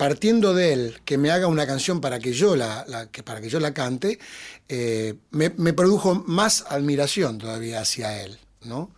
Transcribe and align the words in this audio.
partiendo 0.00 0.54
de 0.54 0.72
él, 0.72 1.00
que 1.04 1.18
me 1.18 1.30
haga 1.30 1.46
una 1.46 1.66
canción 1.66 2.00
para 2.00 2.18
que 2.18 2.32
yo 2.32 2.56
la, 2.56 2.86
que, 3.12 3.22
para 3.22 3.42
que 3.42 3.50
yo 3.50 3.60
la 3.60 3.74
cante, 3.74 4.18
eh, 4.66 5.16
me, 5.30 5.50
produjo 5.74 6.14
más 6.14 6.64
admiración 6.70 7.36
todavía 7.36 7.82
hacia 7.82 8.22
él, 8.22 8.38
¿no? 8.64 8.90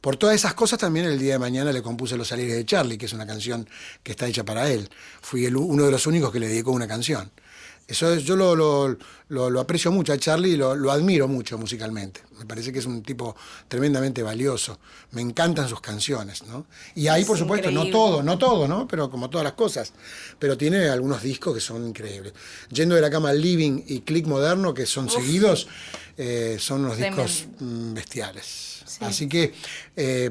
Por 0.00 0.14
todas 0.16 0.36
esas 0.36 0.54
cosas 0.54 0.78
también 0.78 1.06
el 1.06 1.18
día 1.18 1.32
de 1.32 1.38
mañana 1.40 1.72
le 1.72 1.82
compuse 1.82 2.16
Los 2.16 2.28
Salires 2.28 2.54
de 2.54 2.64
Charlie, 2.64 2.96
que 2.96 3.06
es 3.06 3.12
una 3.12 3.26
canción 3.26 3.68
que 4.04 4.12
está 4.12 4.28
hecha 4.28 4.44
para 4.44 4.70
él. 4.70 4.88
Fui 5.20 5.44
uno 5.44 5.86
de 5.86 5.90
los 5.90 6.06
únicos 6.06 6.30
que 6.30 6.38
le 6.38 6.46
dedicó 6.46 6.70
una 6.70 6.86
canción. 6.86 7.32
Eso 7.86 8.14
yo 8.16 8.34
lo, 8.34 9.60
aprecio 9.60 9.92
mucho 9.92 10.14
a 10.14 10.18
Charlie 10.18 10.52
y 10.52 10.56
lo, 10.56 10.90
admiro 10.90 11.28
mucho 11.28 11.58
musicalmente. 11.58 12.22
Me 12.38 12.46
parece 12.46 12.72
que 12.72 12.78
es 12.78 12.86
un 12.86 13.02
tipo 13.02 13.36
tremendamente 13.68 14.22
valioso. 14.22 14.78
Me 15.10 15.20
encantan 15.20 15.68
sus 15.68 15.80
canciones, 15.80 16.44
¿no? 16.44 16.66
Y 16.94 17.08
ahí, 17.08 17.24
por 17.24 17.36
supuesto, 17.36 17.70
no 17.70 17.90
todo, 17.90 18.22
no 18.22 18.38
todo, 18.38 18.66
¿no? 18.66 18.88
Pero 18.88 19.10
como 19.10 19.28
todas 19.28 19.44
las 19.44 19.52
cosas. 19.52 19.92
Pero 20.38 20.56
tiene 20.56 20.88
algunos 20.88 21.22
discos 21.22 21.54
que 21.54 21.60
son 21.60 21.86
increíbles. 21.86 22.32
Yendo 22.70 22.94
de 22.94 23.02
la 23.02 23.10
cama 23.10 23.34
Living 23.34 23.82
y 23.86 24.00
Click 24.00 24.26
Moderno, 24.26 24.72
que 24.72 24.86
son 24.86 25.10
seguidos, 25.10 25.68
eh, 26.16 26.56
son 26.58 26.86
unos 26.86 26.96
discos 26.96 27.46
mm, 27.60 27.92
bestiales. 27.92 28.82
Así 29.00 29.28
que... 29.28 29.52
Eh, 29.94 30.30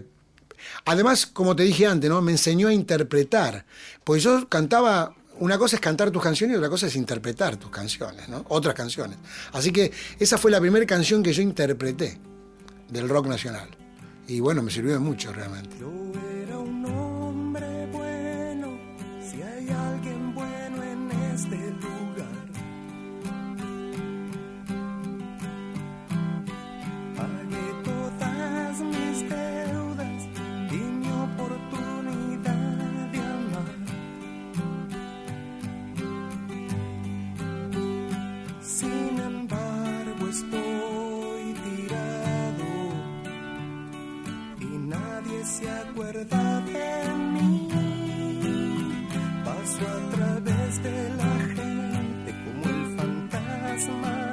además, 0.86 1.28
como 1.28 1.56
te 1.56 1.64
dije 1.64 1.86
antes, 1.86 2.10
¿no? 2.10 2.20
Me 2.22 2.32
enseñó 2.32 2.70
a 2.70 2.74
interpretar. 2.74 3.66
Pues 4.04 4.24
yo 4.24 4.50
cantaba 4.50 5.16
una 5.40 5.58
cosa 5.58 5.76
es 5.76 5.82
cantar 5.82 6.12
tus 6.12 6.22
canciones 6.22 6.56
y 6.56 6.58
otra 6.58 6.70
cosa 6.70 6.88
es 6.88 6.96
interpretar 6.96 7.58
tus 7.58 7.72
canciones, 7.72 8.30
¿no? 8.30 8.46
Otras 8.50 8.76
canciones. 8.76 9.18
Así 9.52 9.72
que 9.72 9.92
esa 10.20 10.38
fue 10.38 10.52
la 10.52 10.60
primera 10.60 10.86
canción 10.86 11.24
que 11.24 11.34
yo 11.34 11.42
interpreté 11.42 12.18
del 12.90 13.10
rock 13.10 13.28
nacional. 13.28 13.70
Y 14.28 14.40
bueno, 14.40 14.62
me 14.62 14.72
sirvió 14.72 14.94
de 14.94 15.00
mucho 15.00 15.34
realmente. 15.34 15.76
Yo 15.80 15.92
era 16.44 16.58
un 16.58 16.86
hombre 16.86 17.88
bueno, 17.92 18.78
si 19.20 19.42
hay 19.42 19.70
alguien 19.70 20.34
bueno 20.34 20.84
en 20.84 21.12
este 21.34 21.73
recuerda 45.94 46.62
de 46.62 47.14
mí. 47.34 47.70
Paso 49.46 49.88
a 49.88 50.16
través 50.16 50.84
de 50.84 51.10
la 51.18 51.34
gente 51.56 52.34
como 52.44 52.66
el 52.66 52.98
fantasma. 52.98 54.33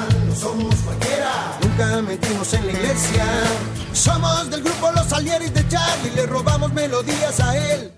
somos 0.35 0.75
cualquiera. 0.75 1.57
Nunca 1.61 2.01
metimos 2.01 2.53
en 2.53 2.65
la 2.67 2.71
iglesia. 2.73 3.25
Somos 3.93 4.49
del 4.49 4.63
grupo 4.63 4.91
Los 4.91 5.11
Alieris 5.13 5.53
de 5.53 5.67
Charlie, 5.67 6.11
le 6.15 6.25
robamos 6.25 6.73
melodías 6.73 7.39
a 7.39 7.57
él. 7.57 7.91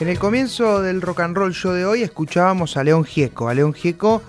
En 0.00 0.08
el 0.08 0.18
comienzo 0.18 0.80
del 0.80 1.02
rock 1.02 1.20
and 1.20 1.36
roll 1.36 1.52
show 1.52 1.72
de 1.72 1.84
hoy 1.84 2.02
escuchábamos 2.02 2.76
a 2.76 2.84
León 2.84 3.04
Gieco, 3.04 3.48
a 3.48 3.54
León 3.54 3.74
Gieco 3.74 4.22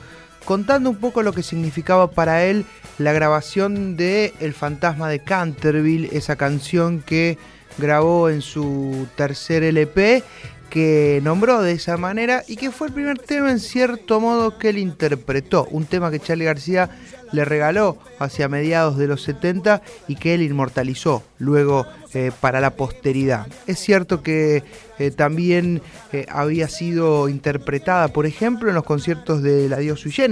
contando 0.43 0.89
un 0.89 0.97
poco 0.97 1.23
lo 1.23 1.31
que 1.31 1.43
significaba 1.43 2.11
para 2.11 2.43
él 2.43 2.65
la 2.97 3.13
grabación 3.13 3.95
de 3.95 4.33
El 4.39 4.53
fantasma 4.53 5.07
de 5.07 5.19
Canterville, 5.19 6.09
esa 6.11 6.35
canción 6.35 7.01
que 7.01 7.37
grabó 7.77 8.29
en 8.29 8.41
su 8.41 9.07
tercer 9.15 9.63
LP 9.63 10.23
que 10.71 11.19
nombró 11.21 11.61
de 11.61 11.73
esa 11.73 11.97
manera 11.97 12.43
y 12.47 12.55
que 12.55 12.71
fue 12.71 12.87
el 12.87 12.93
primer 12.93 13.19
tema 13.19 13.51
en 13.51 13.59
cierto 13.59 14.21
modo 14.21 14.57
que 14.57 14.69
él 14.69 14.77
interpretó, 14.77 15.67
un 15.69 15.83
tema 15.85 16.09
que 16.09 16.21
Charlie 16.21 16.45
García 16.45 16.89
le 17.33 17.43
regaló 17.43 17.97
hacia 18.19 18.47
mediados 18.47 18.97
de 18.97 19.07
los 19.07 19.21
70 19.23 19.81
y 20.07 20.15
que 20.15 20.33
él 20.33 20.43
inmortalizó 20.43 21.23
luego 21.39 21.85
eh, 22.13 22.31
para 22.39 22.61
la 22.61 22.69
posteridad. 22.71 23.47
Es 23.67 23.79
cierto 23.79 24.23
que 24.23 24.63
eh, 24.97 25.11
también 25.11 25.81
eh, 26.13 26.25
había 26.29 26.69
sido 26.69 27.27
interpretada, 27.27 28.07
por 28.07 28.25
ejemplo, 28.25 28.69
en 28.69 28.75
los 28.75 28.85
conciertos 28.85 29.43
de 29.43 29.67
La 29.67 29.79
Dios 29.79 29.99
Sui 29.99 30.13
en 30.15 30.31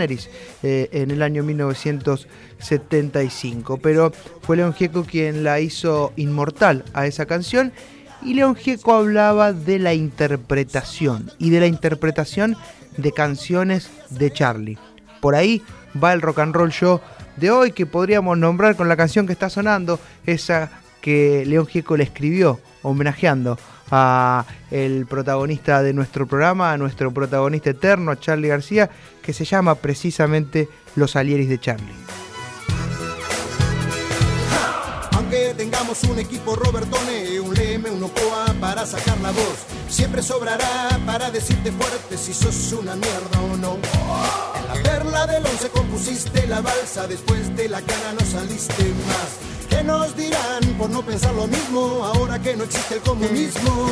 el 1.12 1.21
año 1.21 1.44
1975, 1.44 3.77
pero 3.77 4.13
fue 4.42 4.56
León 4.56 4.74
Gieco 4.74 5.03
quien 5.03 5.44
la 5.44 5.59
hizo 5.59 6.13
inmortal 6.15 6.85
a 6.94 7.07
esa 7.07 7.25
canción 7.25 7.74
y 8.21 8.33
León 8.33 8.56
Gieco 8.56 8.94
hablaba 8.94 9.54
de 9.54 9.80
la 9.80 9.94
interpretación 9.94 11.31
y 11.38 11.50
de 11.50 11.60
la 11.60 11.68
interpretación 11.68 12.57
de 12.98 13.12
canciones 13.12 13.89
de 14.10 14.31
Charlie. 14.31 14.77
Por 15.21 15.36
ahí 15.36 15.62
va 16.01 16.13
el 16.13 16.21
rock 16.21 16.39
and 16.39 16.56
roll 16.56 16.71
show 16.71 17.00
de 17.38 17.51
hoy 17.51 17.71
que 17.71 17.86
podríamos 17.86 18.38
nombrar 18.38 18.75
con 18.75 18.89
la 18.89 18.98
canción 18.98 19.25
que 19.25 19.33
está 19.33 19.50
sonando, 19.50 20.00
esa 20.25 20.69
que 21.01 21.45
León 21.45 21.66
Gieco 21.68 21.95
le 21.95 22.04
escribió 22.04 22.60
homenajeando 22.81 23.57
a 23.92 24.45
el 24.71 25.06
protagonista 25.07 25.81
de 25.81 25.94
nuestro 25.94 26.27
programa, 26.27 26.71
a 26.71 26.77
nuestro 26.77 27.12
protagonista 27.12 27.71
eterno, 27.71 28.16
Charlie 28.16 28.50
García, 28.50 28.89
que 29.21 29.33
se 29.33 29.45
llama 29.45 29.75
precisamente 29.75 30.68
Los 30.95 31.16
Alieris 31.16 31.50
de 31.50 31.60
Charlie. 31.60 32.28
Tengamos 35.59 36.01
un 36.06 36.17
equipo 36.19 36.56
Robertone, 36.56 37.38
un 37.41 37.53
Leme, 37.53 37.89
un 37.89 38.01
Ocoa 38.01 38.45
para 38.61 38.85
sacar 38.85 39.19
la 39.19 39.31
voz. 39.31 39.57
Siempre 39.89 40.23
sobrará 40.23 40.97
para 41.06 41.31
decirte 41.31 41.69
fuerte 41.73 42.17
si 42.17 42.33
sos 42.33 42.71
una 42.71 42.95
mierda 42.95 43.41
o 43.41 43.57
no. 43.57 43.77
En 44.56 44.67
la 44.67 44.89
perla 44.89 45.27
del 45.27 45.45
once 45.45 45.67
compusiste 45.67 46.47
la 46.47 46.61
balsa, 46.61 47.07
después 47.07 47.53
de 47.57 47.67
la 47.67 47.81
cana 47.81 48.13
no 48.17 48.25
saliste 48.25 48.83
más. 49.06 49.29
¿Qué 49.69 49.83
nos 49.83 50.15
dirán 50.15 50.63
por 50.77 50.89
no 50.89 51.01
pensar 51.01 51.33
lo 51.33 51.45
mismo 51.45 52.06
ahora 52.06 52.39
que 52.39 52.56
no 52.56 52.63
existe 52.63 52.95
el 52.95 53.01
comunismo? 53.01 53.89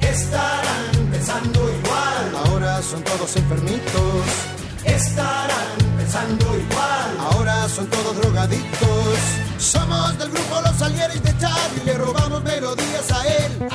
Estarán 0.00 1.10
pensando 1.12 1.60
igual, 1.60 2.46
ahora 2.46 2.80
son 2.80 3.04
todos 3.04 3.36
enfermitos. 3.36 4.63
Estarán 4.84 5.78
pensando 5.96 6.44
igual, 6.56 7.16
ahora 7.18 7.68
son 7.68 7.86
todos 7.88 8.16
drogadictos. 8.16 9.18
Somos 9.58 10.18
del 10.18 10.30
grupo 10.30 10.60
Los 10.60 10.76
Salieres 10.76 11.22
de 11.22 11.36
Charlie, 11.38 11.84
le 11.84 11.94
robamos 11.94 12.44
melodías 12.44 13.10
a 13.12 13.26
él. 13.26 13.68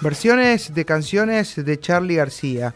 Versiones 0.00 0.72
de 0.72 0.84
canciones 0.84 1.56
de 1.56 1.80
Charlie 1.80 2.14
García. 2.14 2.74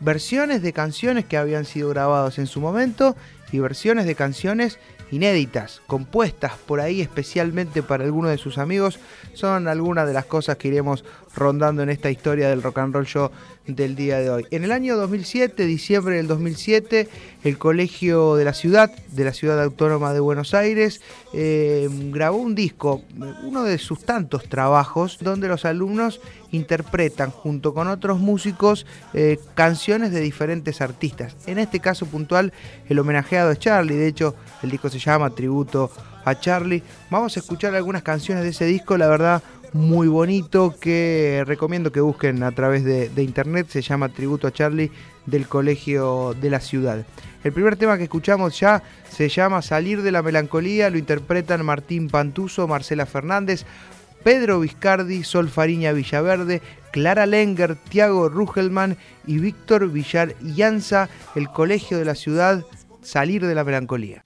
Versiones 0.00 0.62
de 0.62 0.72
canciones 0.72 1.26
que 1.26 1.36
habían 1.36 1.66
sido 1.66 1.90
grabadas 1.90 2.38
en 2.38 2.46
su 2.46 2.60
momento 2.60 3.14
y 3.52 3.58
versiones 3.58 4.06
de 4.06 4.14
canciones 4.14 4.78
inéditas, 5.12 5.82
compuestas 5.86 6.54
por 6.66 6.80
ahí 6.80 7.00
especialmente 7.00 7.82
para 7.82 8.04
algunos 8.04 8.30
de 8.30 8.38
sus 8.38 8.58
amigos, 8.58 8.98
son 9.34 9.68
algunas 9.68 10.06
de 10.06 10.14
las 10.14 10.24
cosas 10.24 10.56
que 10.56 10.68
iremos 10.68 11.04
rondando 11.34 11.82
en 11.82 11.90
esta 11.90 12.10
historia 12.10 12.48
del 12.48 12.62
rock 12.62 12.78
and 12.78 12.94
roll 12.94 13.06
show 13.06 13.30
del 13.66 13.94
día 13.94 14.18
de 14.18 14.28
hoy. 14.28 14.46
En 14.50 14.64
el 14.64 14.72
año 14.72 14.96
2007, 14.96 15.66
diciembre 15.66 16.16
del 16.16 16.26
2007, 16.26 17.08
el 17.44 17.58
Colegio 17.58 18.34
de 18.34 18.44
la 18.44 18.54
Ciudad, 18.54 18.90
de 19.12 19.24
la 19.24 19.32
Ciudad 19.32 19.62
Autónoma 19.62 20.12
de 20.12 20.20
Buenos 20.20 20.52
Aires, 20.52 21.00
eh, 21.32 21.88
grabó 22.10 22.38
un 22.38 22.54
disco, 22.54 23.02
uno 23.44 23.62
de 23.62 23.78
sus 23.78 24.04
tantos 24.04 24.48
trabajos, 24.48 25.18
donde 25.20 25.48
los 25.48 25.64
alumnos 25.64 26.20
interpretan 26.50 27.30
junto 27.30 27.72
con 27.72 27.88
otros 27.88 28.18
músicos 28.18 28.84
eh, 29.14 29.38
canciones 29.54 30.10
de 30.10 30.20
diferentes 30.20 30.80
artistas. 30.80 31.36
En 31.46 31.58
este 31.58 31.78
caso 31.78 32.06
puntual, 32.06 32.52
el 32.88 32.98
homenajeado 32.98 33.52
es 33.52 33.58
Charlie, 33.58 33.96
de 33.96 34.08
hecho 34.08 34.34
el 34.62 34.70
disco 34.70 34.88
se 34.88 34.98
llama 34.98 35.30
Tributo 35.30 35.90
a 36.24 36.38
Charlie. 36.38 36.82
Vamos 37.10 37.36
a 37.36 37.40
escuchar 37.40 37.74
algunas 37.74 38.02
canciones 38.02 38.44
de 38.44 38.50
ese 38.50 38.64
disco, 38.64 38.96
la 38.96 39.08
verdad 39.08 39.42
muy 39.72 40.08
bonito 40.08 40.74
que 40.78 41.44
recomiendo 41.46 41.92
que 41.92 42.00
busquen 42.00 42.42
a 42.42 42.52
través 42.52 42.84
de, 42.84 43.10
internet, 43.22 43.68
se 43.68 43.82
llama 43.82 44.10
Tributo 44.10 44.46
a 44.46 44.52
Charlie 44.52 44.90
del 45.26 45.46
Colegio 45.48 46.34
de 46.40 46.50
la 46.50 46.60
Ciudad. 46.60 47.04
El 47.42 47.52
primer 47.52 47.76
tema 47.76 47.96
que 47.96 48.04
escuchamos 48.04 48.58
ya 48.58 48.82
se 49.10 49.28
llama 49.28 49.62
Salir 49.62 50.02
de 50.02 50.12
la 50.12 50.22
Melancolía, 50.22 50.90
lo 50.90 50.98
interpretan 50.98 51.64
Martín 51.64 52.08
Pantuso, 52.08 52.68
Marcela 52.68 53.06
Fernández, 53.06 53.64
Pedro 54.22 54.60
Viscardi, 54.60 55.24
Sol 55.24 55.48
Fariña 55.48 55.92
Villaverde, 55.92 56.62
Clara 56.92 57.26
Lenger, 57.26 57.76
Tiago 57.76 58.28
Rugelman 58.28 58.96
y 59.26 59.38
Víctor 59.38 59.90
Villar 59.90 60.34
Llanza, 60.40 61.08
el 61.34 61.48
Colegio 61.48 61.98
de 61.98 62.04
la 62.04 62.14
Ciudad, 62.14 62.64
Salir 63.00 63.44
de 63.46 63.54
la 63.54 63.64
Melancolía. 63.64 64.22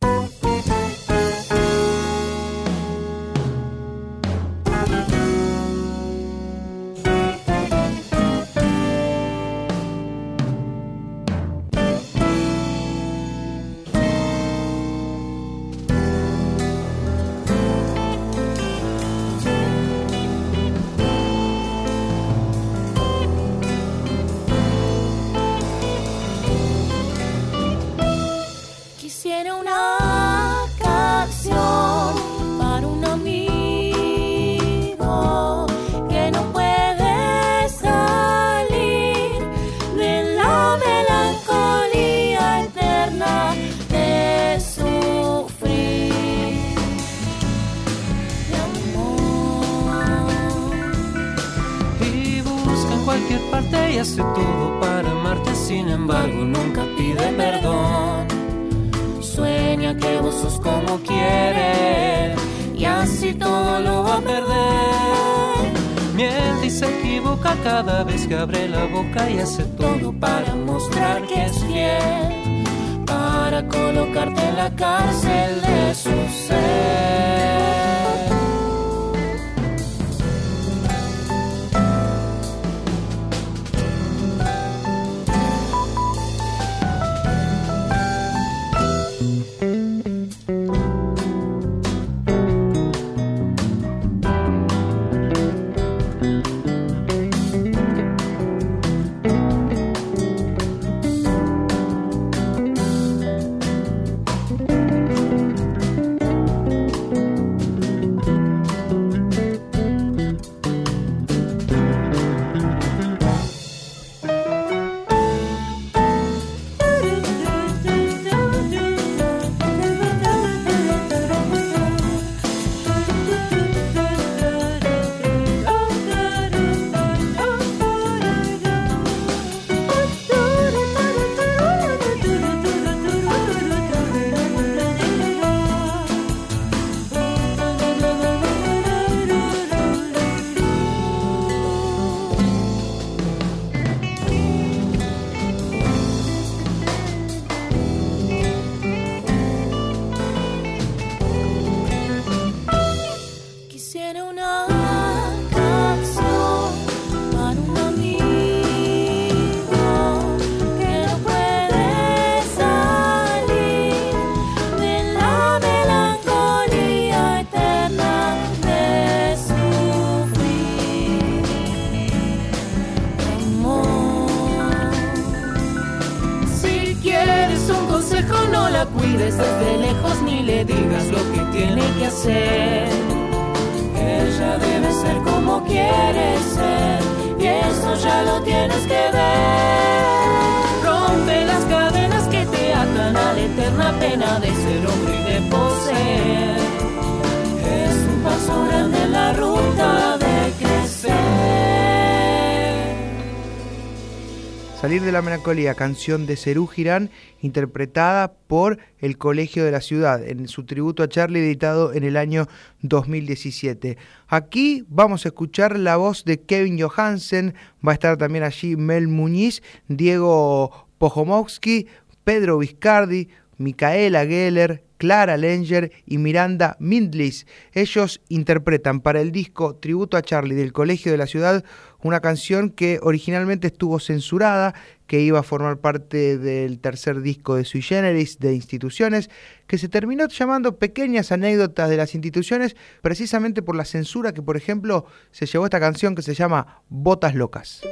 Salir 204.80 205.00
de 205.00 205.10
la 205.10 205.22
melancolía, 205.22 205.74
canción 205.74 206.26
de 206.26 206.36
Cerú 206.36 206.66
Girán, 206.66 207.08
interpretada 207.40 208.34
por 208.46 208.78
el 208.98 209.16
Colegio 209.16 209.64
de 209.64 209.70
la 209.70 209.80
Ciudad, 209.80 210.22
en 210.22 210.48
su 210.48 210.64
tributo 210.64 211.02
a 211.02 211.08
Charlie, 211.08 211.40
editado 211.40 211.94
en 211.94 212.04
el 212.04 212.18
año 212.18 212.46
2017. 212.82 213.96
Aquí 214.28 214.84
vamos 214.88 215.24
a 215.24 215.30
escuchar 215.30 215.78
la 215.78 215.96
voz 215.96 216.26
de 216.26 216.42
Kevin 216.42 216.78
Johansen, 216.78 217.54
va 217.84 217.92
a 217.92 217.94
estar 217.94 218.18
también 218.18 218.44
allí 218.44 218.76
Mel 218.76 219.08
Muñiz, 219.08 219.62
Diego 219.88 220.88
Pojomowski, 220.98 221.86
Pedro 222.22 222.58
Viscardi, 222.58 223.28
Micaela 223.56 224.26
Geller, 224.26 224.85
Clara 224.98 225.36
Lenger 225.36 225.92
y 226.06 226.18
Miranda 226.18 226.76
Mindlis. 226.80 227.46
Ellos 227.72 228.20
interpretan 228.28 229.00
para 229.00 229.20
el 229.20 229.32
disco 229.32 229.76
Tributo 229.76 230.16
a 230.16 230.22
Charlie 230.22 230.54
del 230.54 230.72
Colegio 230.72 231.12
de 231.12 231.18
la 231.18 231.26
Ciudad 231.26 231.64
una 232.02 232.20
canción 232.20 232.70
que 232.70 232.98
originalmente 233.02 233.66
estuvo 233.66 233.98
censurada, 233.98 234.74
que 235.06 235.20
iba 235.20 235.40
a 235.40 235.42
formar 235.42 235.78
parte 235.78 236.38
del 236.38 236.78
tercer 236.78 237.20
disco 237.20 237.56
de 237.56 237.64
Sui 237.64 237.82
Generis 237.82 238.38
de 238.38 238.54
instituciones, 238.54 239.30
que 239.66 239.78
se 239.78 239.88
terminó 239.88 240.28
llamando 240.28 240.78
Pequeñas 240.78 241.32
anécdotas 241.32 241.90
de 241.90 241.96
las 241.96 242.14
instituciones, 242.14 242.76
precisamente 243.02 243.62
por 243.62 243.76
la 243.76 243.84
censura 243.84 244.32
que, 244.32 244.42
por 244.42 244.56
ejemplo, 244.56 245.06
se 245.30 245.46
llevó 245.46 245.64
esta 245.64 245.80
canción 245.80 246.14
que 246.14 246.22
se 246.22 246.34
llama 246.34 246.82
Botas 246.88 247.34
Locas. 247.34 247.82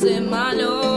Se 0.00 0.20
cambiarían 0.20 0.89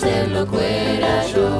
todos 0.00 0.28
los 0.28 0.48
papeles. 0.48 1.55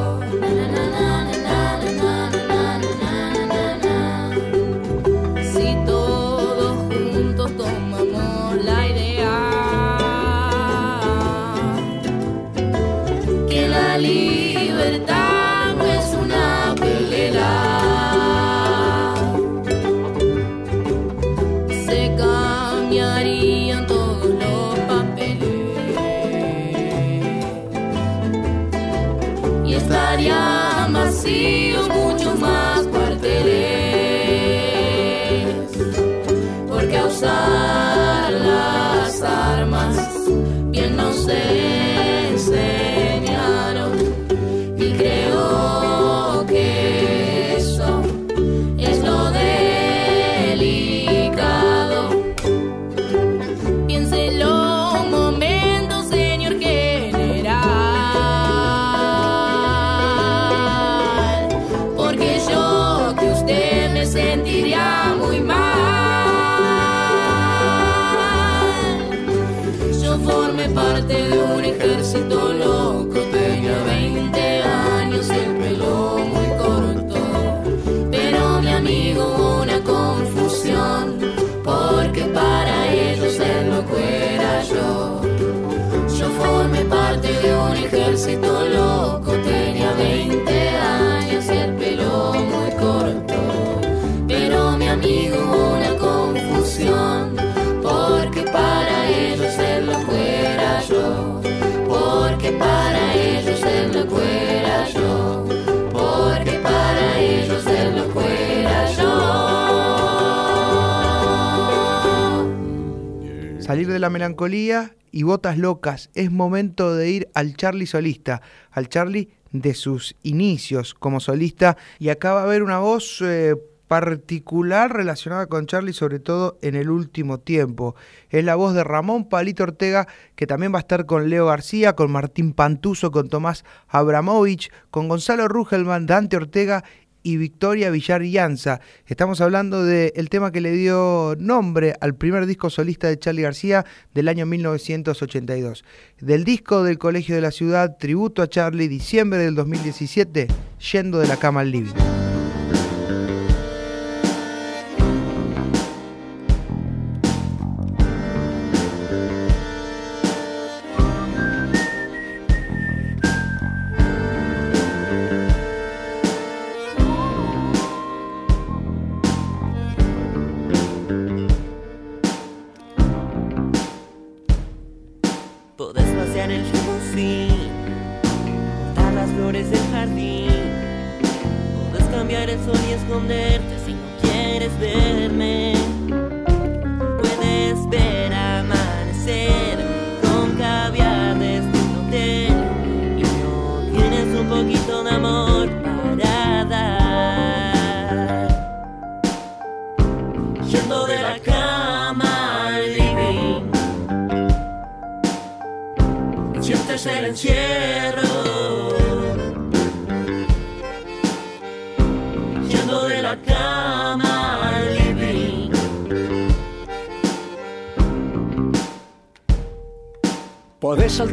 Salir 113.66 113.88
de 113.88 113.98
la 113.98 114.10
melancolía 114.10 114.94
y 115.10 115.24
botas 115.24 115.58
locas. 115.58 116.10
Es 116.14 116.30
momento 116.30 116.94
de 116.94 117.10
ir 117.10 117.28
al 117.34 117.56
Charlie 117.56 117.86
solista, 117.86 118.40
al 118.70 118.88
Charlie 118.88 119.30
de 119.50 119.74
sus 119.74 120.14
inicios 120.22 120.94
como 120.94 121.18
solista. 121.18 121.76
Y 121.98 122.10
acá 122.10 122.32
va 122.32 122.42
a 122.42 122.44
haber 122.44 122.62
una 122.62 122.78
voz 122.78 123.20
eh, 123.22 123.56
particular 123.88 124.92
relacionada 124.92 125.46
con 125.46 125.66
Charlie, 125.66 125.92
sobre 125.92 126.18
todo 126.18 126.58
en 126.62 126.74
el 126.74 126.90
último 126.90 127.38
tiempo. 127.38 127.94
Es 128.30 128.44
la 128.44 128.54
voz 128.56 128.74
de 128.74 128.84
Ramón 128.84 129.28
Palito 129.28 129.62
Ortega, 129.62 130.08
que 130.34 130.46
también 130.46 130.72
va 130.72 130.78
a 130.78 130.80
estar 130.80 131.06
con 131.06 131.28
Leo 131.28 131.46
García, 131.46 131.94
con 131.94 132.10
Martín 132.10 132.52
Pantuso, 132.52 133.10
con 133.10 133.28
Tomás 133.28 133.64
Abramovich, 133.88 134.70
con 134.90 135.08
Gonzalo 135.08 135.48
Rugelman, 135.48 136.06
Dante 136.06 136.36
Ortega 136.36 136.84
y 137.26 137.38
Victoria 137.38 137.90
Villar 137.90 138.22
Llanza. 138.22 138.80
Estamos 139.06 139.40
hablando 139.40 139.84
del 139.84 140.28
tema 140.30 140.52
que 140.52 140.60
le 140.60 140.70
dio 140.70 141.34
nombre 141.40 141.94
al 142.00 142.14
primer 142.14 142.46
disco 142.46 142.70
solista 142.70 143.08
de 143.08 143.18
Charlie 143.18 143.42
García 143.42 143.84
del 144.14 144.28
año 144.28 144.46
1982. 144.46 145.84
Del 146.20 146.44
disco 146.44 146.84
del 146.84 146.98
Colegio 146.98 147.34
de 147.34 147.40
la 147.40 147.50
Ciudad, 147.50 147.96
Tributo 147.98 148.42
a 148.42 148.48
Charlie, 148.48 148.86
diciembre 148.86 149.40
del 149.40 149.56
2017, 149.56 150.46
Yendo 150.92 151.18
de 151.18 151.26
la 151.26 151.36
cama 151.36 151.62
al 151.62 151.72
living. 151.72 152.25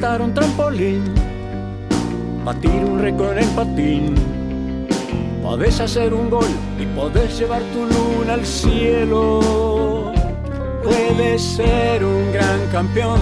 Saltar 0.04 0.22
un 0.22 0.34
trampolín, 0.34 1.02
batir 2.44 2.84
un 2.84 3.00
récord 3.00 3.38
en 3.38 3.48
patín. 3.56 4.16
Podés 5.42 5.80
hacer 5.80 6.14
un 6.14 6.30
gol 6.30 6.50
y 6.78 6.86
podés 6.88 7.40
llevar 7.40 7.62
tu 7.72 7.86
luna 7.86 8.34
al 8.34 8.46
cielo. 8.46 10.12
Puedes 10.84 11.42
ser 11.42 12.04
un 12.04 12.34
gran 12.34 12.60
campeón, 12.70 13.22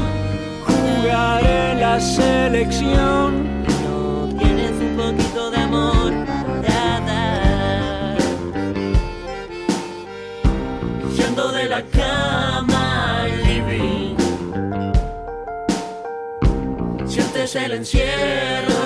jugar 0.65 1.45
en 1.45 1.81
la 1.81 1.99
selección. 1.99 3.40
Sientes 17.51 17.69
el 17.69 17.77
encierro. 17.79 18.80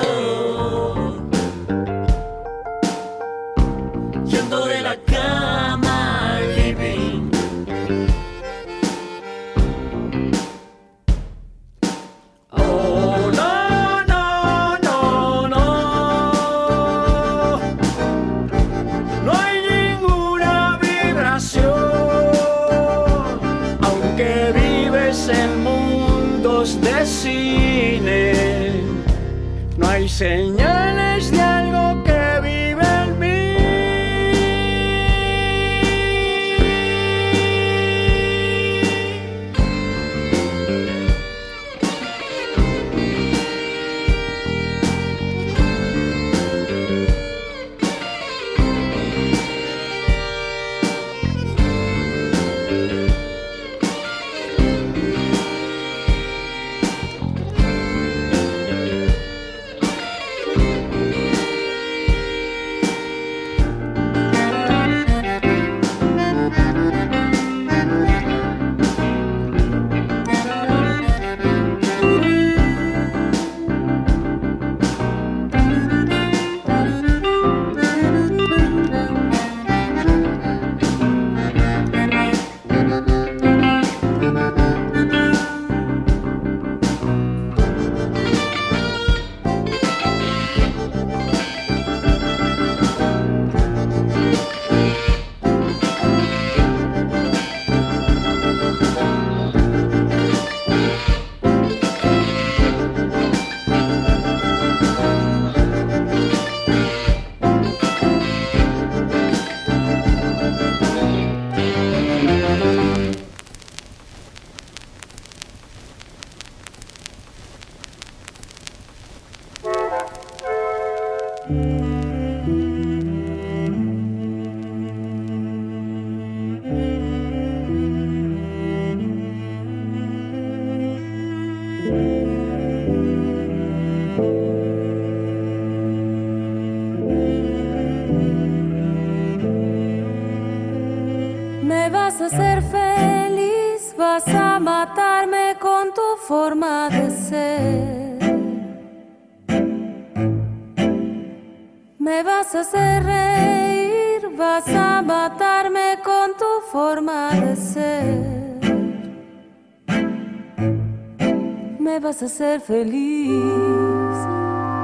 Vas 162.15 162.23
a 162.23 162.25
hacer 162.27 162.61
feliz, 162.61 164.15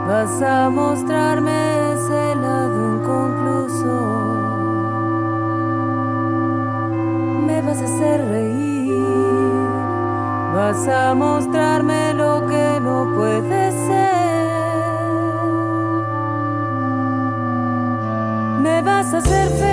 vas 0.05 0.41
a 0.41 0.69
mostrarme 0.69 1.93
ese 1.93 2.35
lado 2.35 2.95
inconcluso. 2.95 3.95
Me 7.45 7.61
vas 7.61 7.81
a 7.81 7.85
hacer 7.85 8.27
reír, 8.27 9.69
vas 10.53 10.87
a 10.89 11.15
mostrarme 11.15 12.13
lo 12.15 12.45
que 12.47 12.79
no 12.81 13.13
puede 13.15 13.71
ser. 13.87 14.11
Me 18.61 18.81
vas 18.81 19.13
a 19.13 19.17
hacer 19.19 19.47
feliz, 19.47 19.70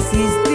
voy 0.00 0.49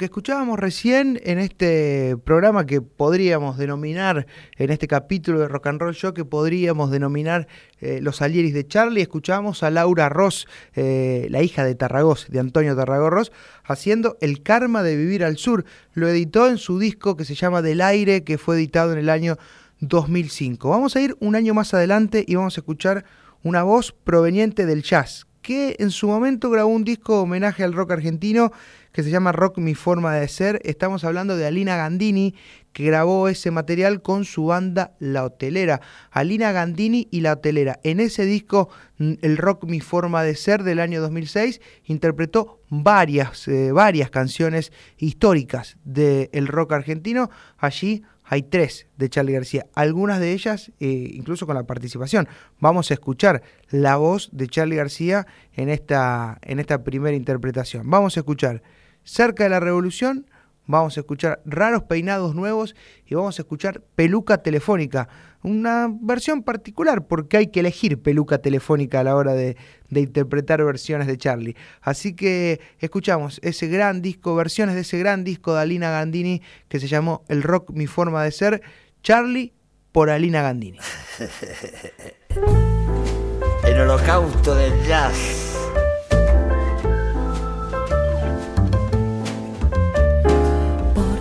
que 0.00 0.06
escuchábamos 0.06 0.58
recién 0.58 1.20
en 1.24 1.38
este 1.38 2.16
programa 2.24 2.64
que 2.64 2.80
podríamos 2.80 3.58
denominar, 3.58 4.26
en 4.56 4.70
este 4.70 4.88
capítulo 4.88 5.38
de 5.38 5.46
Rock 5.46 5.66
and 5.66 5.78
Roll 5.78 5.94
Show, 5.94 6.14
que 6.14 6.24
podríamos 6.24 6.90
denominar 6.90 7.48
eh, 7.80 8.00
Los 8.00 8.22
Alieris 8.22 8.54
de 8.54 8.66
Charlie, 8.66 9.02
escuchábamos 9.02 9.62
a 9.62 9.68
Laura 9.68 10.08
Ross, 10.08 10.48
eh, 10.74 11.26
la 11.28 11.42
hija 11.42 11.66
de 11.66 11.74
Tarragós, 11.74 12.28
de 12.30 12.40
Antonio 12.40 12.74
Tarragó 12.74 13.10
Ross, 13.10 13.30
haciendo 13.62 14.16
El 14.22 14.42
Karma 14.42 14.82
de 14.82 14.96
Vivir 14.96 15.22
al 15.22 15.36
Sur. 15.36 15.66
Lo 15.92 16.08
editó 16.08 16.48
en 16.48 16.56
su 16.56 16.78
disco 16.78 17.14
que 17.14 17.26
se 17.26 17.34
llama 17.34 17.60
Del 17.60 17.82
Aire, 17.82 18.24
que 18.24 18.38
fue 18.38 18.56
editado 18.56 18.94
en 18.94 18.98
el 19.00 19.10
año 19.10 19.36
2005. 19.80 20.70
Vamos 20.70 20.96
a 20.96 21.02
ir 21.02 21.14
un 21.20 21.36
año 21.36 21.52
más 21.52 21.74
adelante 21.74 22.24
y 22.26 22.36
vamos 22.36 22.56
a 22.56 22.62
escuchar 22.62 23.04
una 23.42 23.64
voz 23.64 23.92
proveniente 23.92 24.64
del 24.64 24.82
jazz, 24.82 25.26
que 25.42 25.76
en 25.78 25.90
su 25.90 26.08
momento 26.08 26.48
grabó 26.48 26.70
un 26.70 26.84
disco 26.84 27.20
homenaje 27.20 27.64
al 27.64 27.74
rock 27.74 27.90
argentino 27.90 28.50
que 28.92 29.02
se 29.02 29.10
llama 29.10 29.32
Rock 29.32 29.58
Mi 29.58 29.74
Forma 29.74 30.14
de 30.14 30.26
Ser. 30.28 30.60
Estamos 30.64 31.04
hablando 31.04 31.36
de 31.36 31.46
Alina 31.46 31.76
Gandini, 31.76 32.34
que 32.72 32.84
grabó 32.84 33.28
ese 33.28 33.50
material 33.50 34.02
con 34.02 34.24
su 34.24 34.46
banda 34.46 34.94
La 34.98 35.24
Hotelera. 35.24 35.80
Alina 36.10 36.52
Gandini 36.52 37.08
y 37.10 37.20
La 37.20 37.34
Hotelera. 37.34 37.78
En 37.82 38.00
ese 38.00 38.24
disco, 38.24 38.68
mm, 38.98 39.14
el 39.22 39.36
Rock 39.36 39.64
Mi 39.64 39.80
Forma 39.80 40.22
de 40.22 40.34
Ser 40.34 40.62
del 40.62 40.80
año 40.80 41.00
2006, 41.00 41.60
interpretó 41.84 42.60
varias, 42.68 43.48
eh, 43.48 43.72
varias 43.72 44.10
canciones 44.10 44.72
históricas 44.98 45.76
del 45.84 46.46
rock 46.46 46.72
argentino. 46.72 47.30
Allí 47.58 48.02
hay 48.32 48.42
tres 48.42 48.86
de 48.96 49.08
Charlie 49.08 49.32
García, 49.32 49.66
algunas 49.74 50.20
de 50.20 50.32
ellas 50.32 50.70
eh, 50.78 51.10
incluso 51.14 51.46
con 51.46 51.56
la 51.56 51.64
participación. 51.64 52.28
Vamos 52.60 52.92
a 52.92 52.94
escuchar 52.94 53.42
la 53.70 53.96
voz 53.96 54.30
de 54.32 54.46
Charlie 54.46 54.76
García 54.76 55.26
en 55.52 55.68
esta, 55.68 56.38
en 56.42 56.60
esta 56.60 56.84
primera 56.84 57.16
interpretación. 57.16 57.90
Vamos 57.90 58.16
a 58.16 58.20
escuchar 58.20 58.62
Cerca 59.04 59.44
de 59.44 59.50
la 59.50 59.60
Revolución, 59.60 60.26
vamos 60.66 60.96
a 60.96 61.00
escuchar 61.00 61.40
Raros 61.44 61.84
Peinados 61.84 62.34
Nuevos 62.34 62.74
y 63.06 63.14
vamos 63.14 63.38
a 63.38 63.42
escuchar 63.42 63.82
Peluca 63.94 64.38
Telefónica. 64.38 65.08
Una 65.42 65.88
versión 65.90 66.42
particular 66.42 67.06
porque 67.06 67.38
hay 67.38 67.46
que 67.46 67.60
elegir 67.60 68.02
peluca 68.02 68.38
telefónica 68.38 69.00
a 69.00 69.04
la 69.04 69.16
hora 69.16 69.32
de, 69.32 69.56
interpretar 69.88 70.62
versiones 70.62 71.06
de 71.06 71.16
Charlie. 71.16 71.56
Así 71.80 72.14
que 72.14 72.60
escuchamos 72.78 73.40
ese 73.42 73.68
gran 73.68 74.02
disco, 74.02 74.34
versiones 74.34 74.74
de 74.74 74.82
ese 74.82 74.98
gran 74.98 75.24
disco 75.24 75.54
de 75.54 75.62
Alina 75.62 75.90
Gandini 75.90 76.42
que 76.68 76.78
se 76.78 76.88
llamó 76.88 77.24
El 77.28 77.42
Rock 77.42 77.70
Mi 77.70 77.86
Forma 77.86 78.22
de 78.22 78.32
Ser, 78.32 78.60
Charlie 79.02 79.54
por 79.92 80.10
Alina 80.10 80.42
Gandini. 80.42 80.78
El 83.64 83.80
holocausto 83.80 84.54
del 84.54 84.72
jazz. 84.86 85.49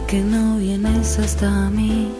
¿Por 0.09 0.17
qué 0.17 0.23
no 0.23 0.57
vienes 0.57 1.19
hasta 1.19 1.69
mí? 1.69 2.11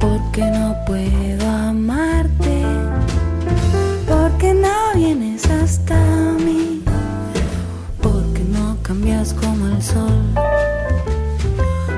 Porque 0.00 0.40
no 0.40 0.74
puedo 0.86 1.46
amarte. 1.46 2.62
Porque 4.08 4.54
no 4.54 4.94
vienes 4.94 5.44
hasta 5.50 6.00
mí. 6.42 6.82
Porque 8.00 8.42
no 8.44 8.78
cambias 8.80 9.34
como 9.34 9.66
el 9.66 9.82
sol. 9.82 10.22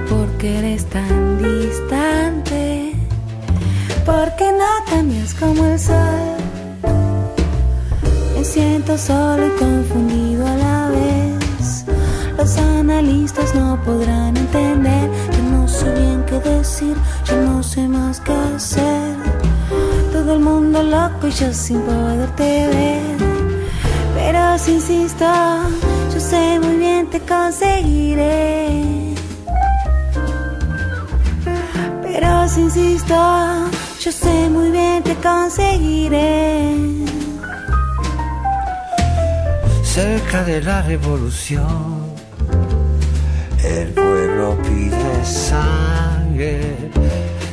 Porque 0.09 0.59
eres 0.59 0.85
tan 0.87 1.39
distante. 1.41 2.95
Porque 4.05 4.51
no 4.51 4.85
cambias 4.91 5.33
como 5.35 5.65
el 5.65 5.79
sol. 5.79 6.39
Me 8.37 8.43
siento 8.43 8.99
solo 8.99 9.47
y 9.47 9.51
confundido 9.51 10.45
a 10.45 10.57
la 10.57 10.89
vez. 10.89 11.38
Los 12.39 12.57
analistas 12.57 13.53
no 13.57 13.77
podrán 13.83 14.37
entender 14.37 15.11
que 15.33 15.43
no 15.43 15.67
sé 15.67 15.93
bien 15.93 16.25
qué 16.25 16.39
decir, 16.39 16.97
yo 17.25 17.37
no 17.43 17.65
sé 17.65 17.89
más 17.89 18.21
qué 18.21 18.33
hacer. 18.33 19.17
Todo 20.13 20.35
el 20.35 20.39
mundo 20.39 20.81
loco 20.85 21.27
y 21.27 21.33
yo 21.33 21.53
sin 21.53 21.81
poderte 21.81 22.69
ver. 22.69 23.17
Pero 24.15 24.57
si 24.57 24.75
insisto, 24.75 25.27
yo 26.15 26.21
sé 26.21 26.61
muy 26.61 26.77
bien 26.77 27.11
te 27.11 27.19
conseguiré. 27.19 29.15
Pero 32.05 32.49
si 32.49 32.61
insisto, 32.61 33.17
yo 34.01 34.13
sé 34.13 34.49
muy 34.49 34.71
bien 34.71 35.03
te 35.03 35.17
conseguiré. 35.17 36.77
Cerca 39.83 40.45
de 40.45 40.63
la 40.63 40.83
revolución 40.83 42.08
el 43.79 43.91
pueblo 43.91 44.59
pide 44.65 45.25
sangre 45.25 46.75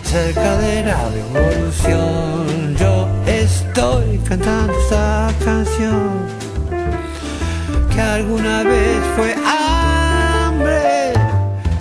cerca 0.03 0.57
de 0.57 0.83
la 0.83 1.07
revolución. 1.09 2.75
Yo 2.79 3.07
estoy 3.27 4.17
cantando 4.27 4.73
esta 4.73 5.31
canción 5.45 6.09
que 7.93 8.01
alguna 8.01 8.63
vez 8.63 8.97
fue 9.15 9.35
hambre. 9.35 11.13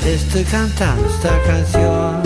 Estoy 0.04 0.44
cantando 0.44 1.06
esta 1.08 1.42
canción. 1.46 2.22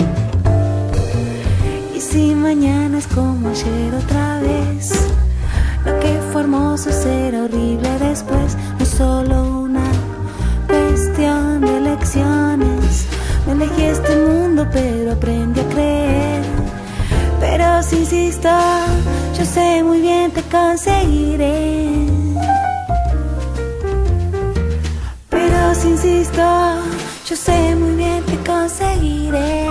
Y 1.95 2.01
si 2.01 2.35
mañana 2.35 2.97
es 2.97 3.07
como 3.07 3.47
ayer 3.47 3.93
otra 3.95 4.41
vez, 4.41 4.91
lo 5.85 5.97
que 6.01 6.19
fue 6.33 6.41
hermoso 6.41 6.91
será 6.91 7.45
horrible 7.45 7.89
después, 7.97 8.57
no 8.77 8.85
solo 8.85 9.48
alejé 13.61 13.89
este 13.89 14.15
mundo, 14.15 14.65
pero 14.71 15.11
aprendí 15.11 15.59
a 15.59 15.67
creer. 15.67 16.43
Pero 17.41 17.83
si 17.83 17.97
insisto, 17.97 18.49
yo 19.37 19.45
sé 19.45 19.83
muy 19.83 19.99
bien 20.01 20.31
te 20.31 20.41
conseguiré. 20.43 21.87
Pero 25.29 25.75
si 25.75 25.89
insisto, 25.89 26.41
yo 27.27 27.35
sé 27.35 27.75
muy 27.75 27.95
bien 27.95 28.23
te 28.23 28.37
conseguiré. 28.49 29.68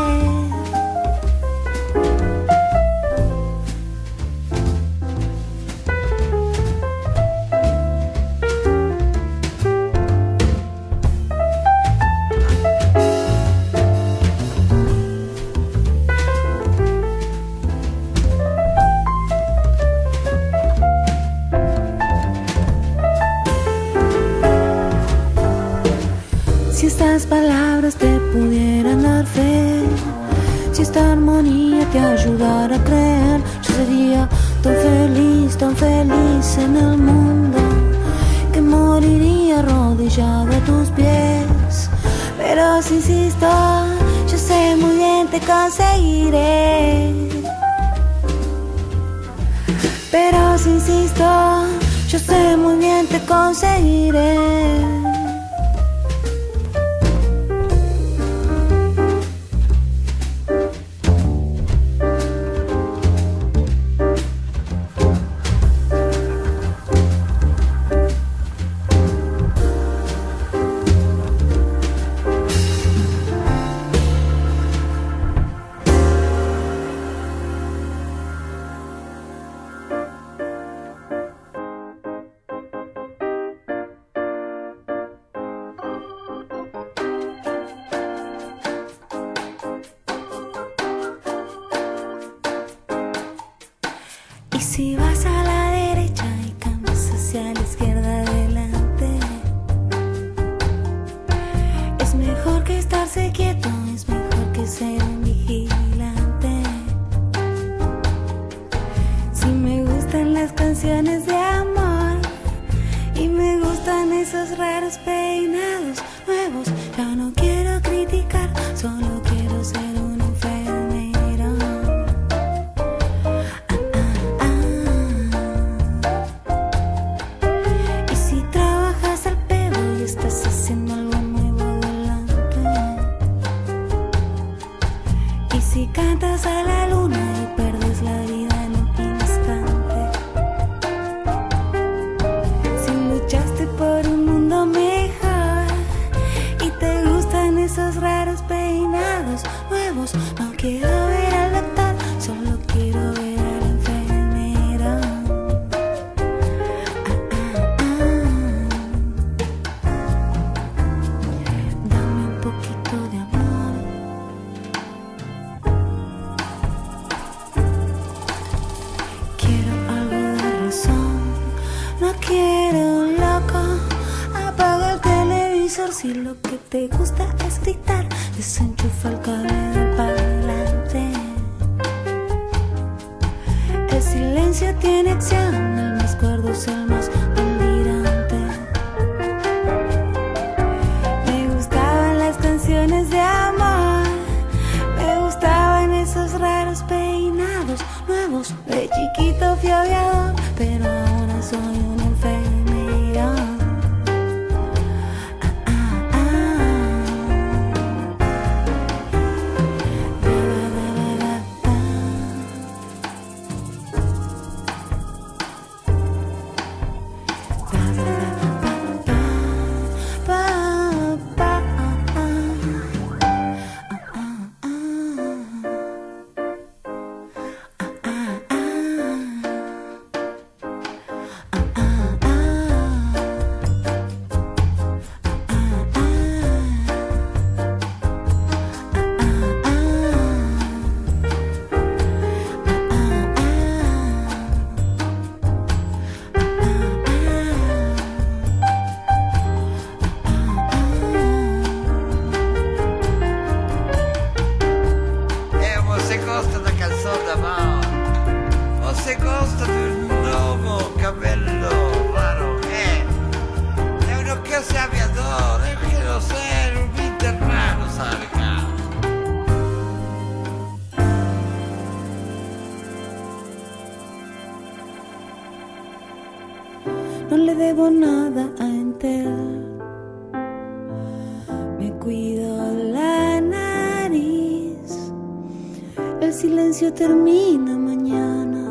Termina 286.92 287.76
mañana. 287.76 288.64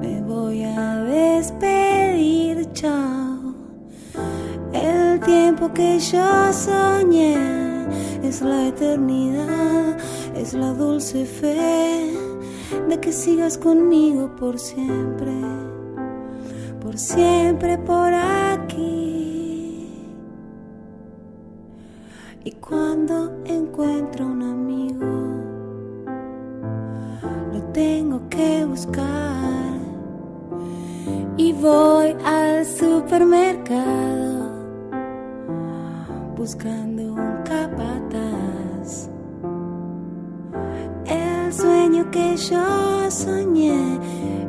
Me 0.00 0.22
voy 0.22 0.64
a 0.64 0.96
despedir, 1.02 2.70
chao. 2.72 3.54
El 4.72 5.20
tiempo 5.20 5.72
que 5.72 5.98
yo 5.98 6.52
soñé 6.52 7.36
es 8.22 8.42
la 8.42 8.68
eternidad, 8.68 9.96
es 10.34 10.54
la 10.54 10.72
dulce 10.72 11.24
fe 11.24 12.12
de 12.88 13.00
que 13.00 13.12
sigas 13.12 13.56
conmigo 13.58 14.34
por 14.36 14.58
siempre 14.58 15.32
por 16.86 16.96
siempre 16.98 17.78
por. 17.78 18.35
Buscando 36.36 37.02
un 37.14 37.42
capataz. 37.44 39.08
El 41.06 41.52
sueño 41.52 42.10
que 42.10 42.36
yo 42.36 43.10
soñé 43.10 43.98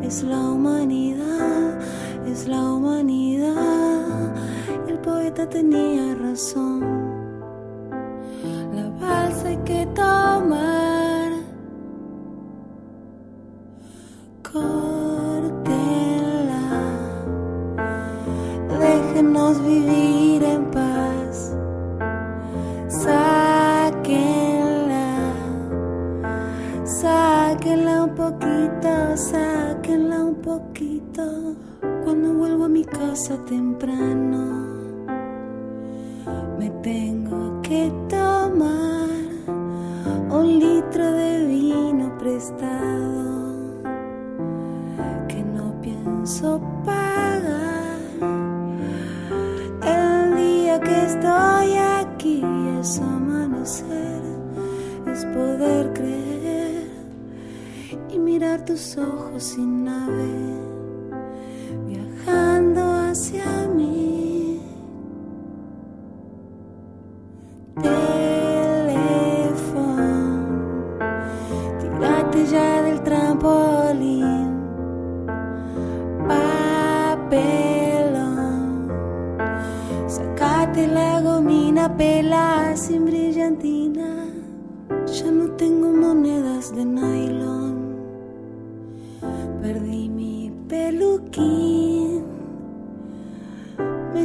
es 0.04 0.24
la 0.24 0.40
humanidad, 0.52 1.80
es 2.28 2.48
la 2.48 2.62
humanidad. 2.62 4.34
El 4.88 5.00
poeta 5.00 5.50
tenía 5.50 6.14
razón. 6.16 6.97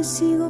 Sigo 0.03 0.49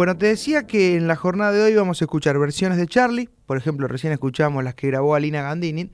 Bueno, 0.00 0.16
te 0.16 0.24
decía 0.24 0.66
que 0.66 0.96
en 0.96 1.06
la 1.06 1.14
jornada 1.14 1.52
de 1.52 1.62
hoy 1.62 1.74
vamos 1.74 2.00
a 2.00 2.06
escuchar 2.06 2.38
versiones 2.38 2.78
de 2.78 2.86
Charlie, 2.86 3.28
por 3.44 3.58
ejemplo, 3.58 3.86
recién 3.86 4.14
escuchamos 4.14 4.64
las 4.64 4.74
que 4.74 4.86
grabó 4.86 5.14
Alina 5.14 5.42
Gandini, 5.42 5.90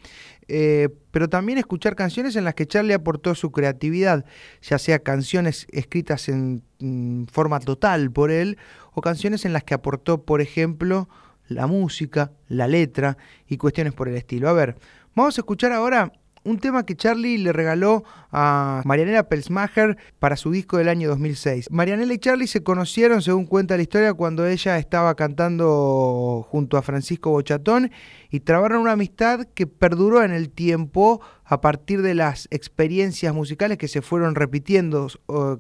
eh, 0.46 0.90
pero 1.10 1.28
también 1.28 1.58
escuchar 1.58 1.96
canciones 1.96 2.36
en 2.36 2.44
las 2.44 2.54
que 2.54 2.68
Charlie 2.68 2.92
aportó 2.92 3.34
su 3.34 3.50
creatividad, 3.50 4.24
ya 4.62 4.78
sea 4.78 5.00
canciones 5.00 5.66
escritas 5.72 6.28
en 6.28 6.62
mm, 6.78 7.24
forma 7.24 7.58
total 7.58 8.12
por 8.12 8.30
él, 8.30 8.58
o 8.94 9.00
canciones 9.00 9.44
en 9.44 9.52
las 9.52 9.64
que 9.64 9.74
aportó, 9.74 10.22
por 10.22 10.40
ejemplo, 10.40 11.08
la 11.48 11.66
música, 11.66 12.30
la 12.46 12.68
letra 12.68 13.16
y 13.48 13.56
cuestiones 13.56 13.92
por 13.92 14.06
el 14.06 14.14
estilo. 14.14 14.48
A 14.48 14.52
ver, 14.52 14.76
vamos 15.16 15.36
a 15.36 15.40
escuchar 15.40 15.72
ahora 15.72 16.12
un 16.46 16.58
tema 16.58 16.86
que 16.86 16.96
Charlie 16.96 17.38
le 17.38 17.52
regaló 17.52 18.04
a 18.30 18.82
Marianela 18.84 19.28
Pelsmacher 19.28 19.96
para 20.18 20.36
su 20.36 20.52
disco 20.52 20.76
del 20.78 20.88
año 20.88 21.08
2006. 21.08 21.70
Marianela 21.70 22.14
y 22.14 22.18
Charlie 22.18 22.46
se 22.46 22.62
conocieron, 22.62 23.20
según 23.20 23.46
cuenta 23.46 23.76
la 23.76 23.82
historia, 23.82 24.14
cuando 24.14 24.46
ella 24.46 24.78
estaba 24.78 25.14
cantando 25.16 26.46
junto 26.48 26.76
a 26.76 26.82
Francisco 26.82 27.30
Bochatón 27.30 27.90
y 28.30 28.40
trabaron 28.40 28.82
una 28.82 28.92
amistad 28.92 29.46
que 29.54 29.66
perduró 29.66 30.22
en 30.22 30.32
el 30.32 30.50
tiempo 30.50 31.20
a 31.44 31.60
partir 31.60 32.02
de 32.02 32.14
las 32.14 32.48
experiencias 32.50 33.34
musicales 33.34 33.78
que 33.78 33.88
se 33.88 34.02
fueron 34.02 34.34
repitiendo, 34.34 35.08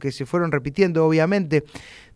que 0.00 0.12
se 0.12 0.26
fueron 0.26 0.52
repitiendo 0.52 1.04
obviamente. 1.06 1.64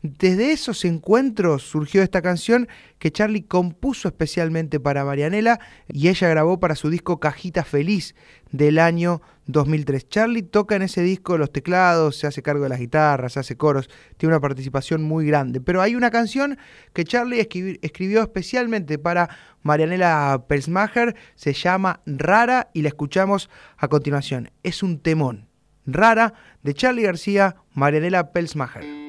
Desde 0.02 0.52
esos 0.52 0.86
encuentros 0.86 1.62
surgió 1.62 2.02
esta 2.02 2.22
canción 2.22 2.68
que 2.98 3.10
Charlie 3.12 3.42
compuso 3.42 4.08
especialmente 4.08 4.80
para 4.80 5.04
Marianela 5.04 5.60
y 5.88 6.08
ella 6.08 6.28
grabó 6.30 6.58
para 6.58 6.74
su 6.74 6.88
disco 6.88 7.20
Cajita 7.20 7.64
Feliz 7.64 8.14
del 8.50 8.78
año 8.78 9.20
2003. 9.46 10.08
Charlie 10.08 10.42
toca 10.42 10.76
en 10.76 10.82
ese 10.82 11.02
disco 11.02 11.36
los 11.36 11.52
teclados, 11.52 12.16
se 12.16 12.26
hace 12.26 12.40
cargo 12.42 12.62
de 12.62 12.70
las 12.70 12.78
guitarras, 12.80 13.36
hace 13.36 13.56
coros, 13.58 13.90
tiene 14.16 14.34
una 14.34 14.40
participación 14.40 15.02
muy 15.02 15.26
grande. 15.26 15.60
Pero 15.60 15.82
hay 15.82 15.94
una 15.94 16.10
canción 16.10 16.56
que 16.94 17.04
Charlie 17.04 17.38
escribi- 17.46 17.78
escribió 17.82 18.22
especialmente 18.22 18.98
para 18.98 19.28
Marianela 19.62 20.46
Pelsmacher, 20.48 21.14
se 21.34 21.52
llama 21.52 22.00
Rara 22.06 22.70
y 22.72 22.80
la 22.80 22.88
escuchamos 22.88 23.50
a 23.76 23.88
continuación. 23.88 24.50
Es 24.62 24.82
un 24.82 24.98
temón. 24.98 25.46
Rara 25.84 26.32
de 26.62 26.72
Charlie 26.72 27.02
García, 27.02 27.56
Marianela 27.74 28.32
Pelsmacher. 28.32 28.99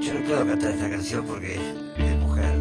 Yo 0.00 0.14
no 0.14 0.20
puedo 0.24 0.46
cantar 0.46 0.70
esta 0.70 0.90
canción 0.90 1.24
porque 1.26 1.54
es 1.54 2.16
mujer. 2.18 2.56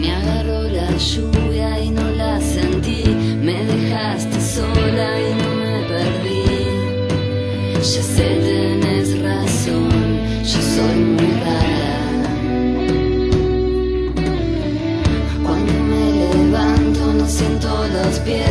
Me 0.00 0.10
agarró 0.12 0.62
la 0.62 0.96
lluvia 0.96 1.80
y 1.80 1.90
no 1.90 2.10
la 2.10 2.40
sentí. 2.40 3.04
Me 3.42 3.64
dejaste 3.64 4.40
sola 4.40 5.20
y 5.20 5.34
no 5.40 5.54
me 5.56 5.84
perdí. 5.88 6.44
Ya 7.76 8.02
sé, 8.02 8.28
tenés 8.46 9.20
razón, 9.22 9.90
yo 10.42 10.60
soy 10.74 10.98
muy 11.16 11.32
rara. 11.44 11.98
Cuando 15.44 15.72
me 15.90 16.04
levanto 16.12 17.12
no 17.12 17.26
siento 17.26 17.68
los 17.88 18.18
pies 18.20 18.43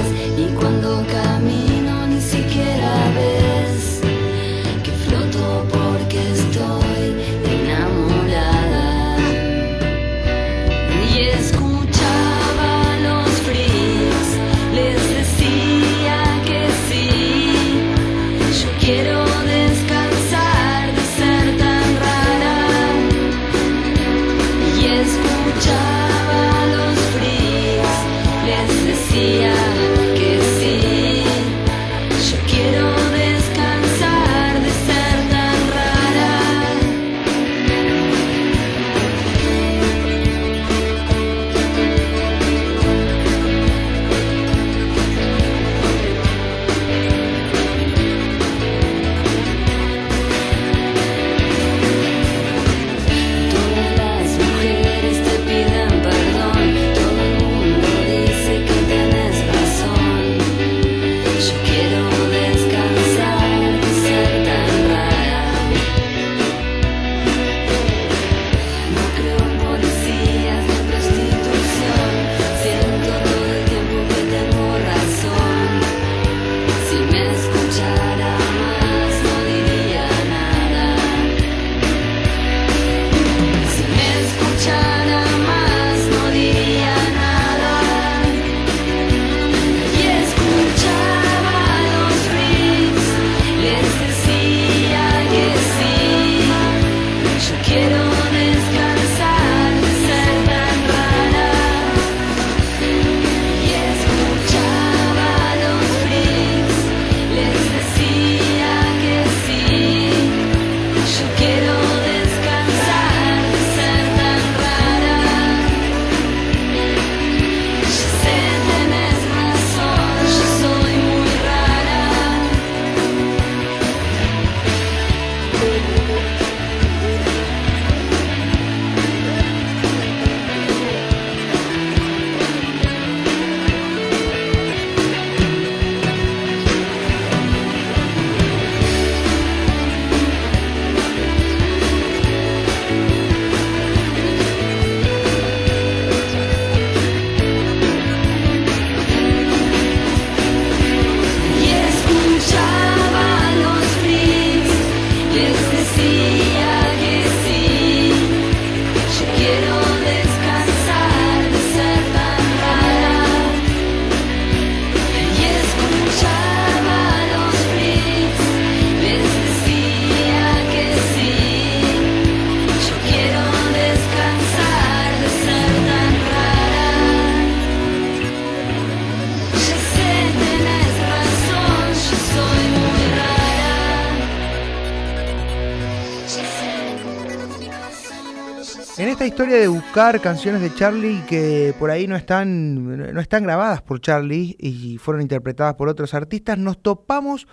En 188.96 189.08
esta 189.08 189.26
historia 189.26 189.58
de 189.58 189.68
buscar 189.68 190.22
canciones 190.22 190.62
de 190.62 190.72
Charlie 190.76 191.24
que 191.28 191.74
por 191.80 191.90
ahí 191.90 192.06
no 192.06 192.16
están, 192.16 193.14
no 193.14 193.20
están 193.20 193.42
grabadas 193.42 193.82
por 193.82 194.00
Charlie 194.00 194.56
y 194.60 195.00
fueron 195.00 195.24
interpretadas 195.24 195.74
por 195.74 195.90
otros 195.90 196.14
artistas, 196.14 196.60
nos 196.60 196.80
topamos 196.80 197.48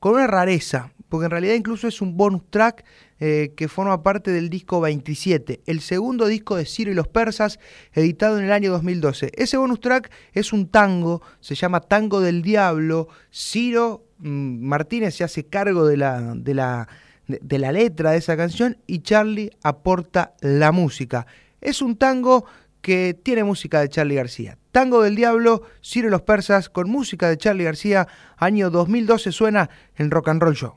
con 0.00 0.12
una 0.14 0.26
rareza, 0.26 0.92
porque 1.08 1.24
en 1.24 1.30
realidad 1.30 1.54
incluso 1.54 1.88
es 1.88 2.02
un 2.02 2.18
bonus 2.18 2.42
track 2.50 2.84
eh, 3.20 3.54
que 3.56 3.68
forma 3.68 4.02
parte 4.02 4.32
del 4.32 4.50
disco 4.50 4.82
27, 4.82 5.62
el 5.64 5.80
segundo 5.80 6.26
disco 6.26 6.56
de 6.56 6.66
Ciro 6.66 6.90
y 6.90 6.94
los 6.94 7.08
Persas, 7.08 7.58
editado 7.94 8.38
en 8.38 8.44
el 8.44 8.52
año 8.52 8.70
2012. 8.70 9.32
Ese 9.34 9.56
bonus 9.56 9.80
track 9.80 10.10
es 10.34 10.52
un 10.52 10.68
tango, 10.68 11.22
se 11.40 11.54
llama 11.54 11.80
Tango 11.80 12.20
del 12.20 12.42
Diablo. 12.42 13.08
Ciro 13.32 14.04
mm, 14.18 14.62
Martínez 14.62 15.14
se 15.14 15.24
hace 15.24 15.46
cargo 15.46 15.86
de 15.86 15.96
la, 15.96 16.34
de 16.36 16.52
la 16.52 16.86
de, 17.26 17.58
la 17.58 17.72
letra 17.72 18.12
de 18.12 18.18
esa 18.18 18.36
canción 18.36 18.78
y 18.86 19.00
Charlie 19.00 19.50
aporta 19.62 20.34
la 20.40 20.72
música. 20.72 21.26
Es 21.60 21.82
un 21.82 21.96
tango 21.96 22.44
que 22.80 23.18
tiene 23.20 23.44
música 23.44 23.80
de 23.80 23.88
Charlie 23.88 24.16
García. 24.16 24.58
Tango 24.72 25.02
del 25.02 25.14
Diablo, 25.14 25.62
Ciro 25.82 26.10
los 26.10 26.22
Persas, 26.22 26.68
con 26.68 26.90
música 26.90 27.28
de 27.28 27.36
Charlie 27.36 27.64
García, 27.64 28.08
año 28.36 28.70
2012 28.70 29.30
suena 29.32 29.70
en 29.96 30.10
Rock 30.10 30.28
and 30.28 30.42
Roll 30.42 30.56
Show. 30.56 30.74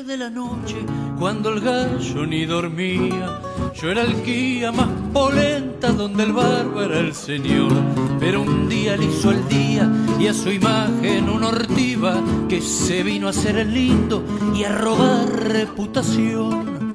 De 0.00 0.16
la 0.16 0.30
noche, 0.30 0.76
cuando 1.18 1.50
el 1.50 1.60
gallo 1.60 2.24
ni 2.26 2.46
dormía, 2.46 3.40
yo 3.74 3.90
era 3.90 4.00
el 4.00 4.24
guía 4.24 4.72
más 4.72 4.88
polenta 5.12 5.92
donde 5.92 6.22
el 6.22 6.32
barba 6.32 6.86
era 6.86 6.98
el 6.98 7.14
señor. 7.14 7.70
Pero 8.18 8.40
un 8.40 8.70
día 8.70 8.96
le 8.96 9.04
hizo 9.04 9.30
el 9.30 9.46
día 9.48 9.92
y 10.18 10.28
a 10.28 10.34
su 10.34 10.50
imagen 10.50 11.28
una 11.28 11.48
ortiva 11.48 12.14
que 12.48 12.62
se 12.62 13.02
vino 13.02 13.26
a 13.26 13.30
hacer 13.30 13.58
el 13.58 13.74
lindo 13.74 14.24
y 14.54 14.64
a 14.64 14.72
robar 14.72 15.28
reputación. 15.28 16.94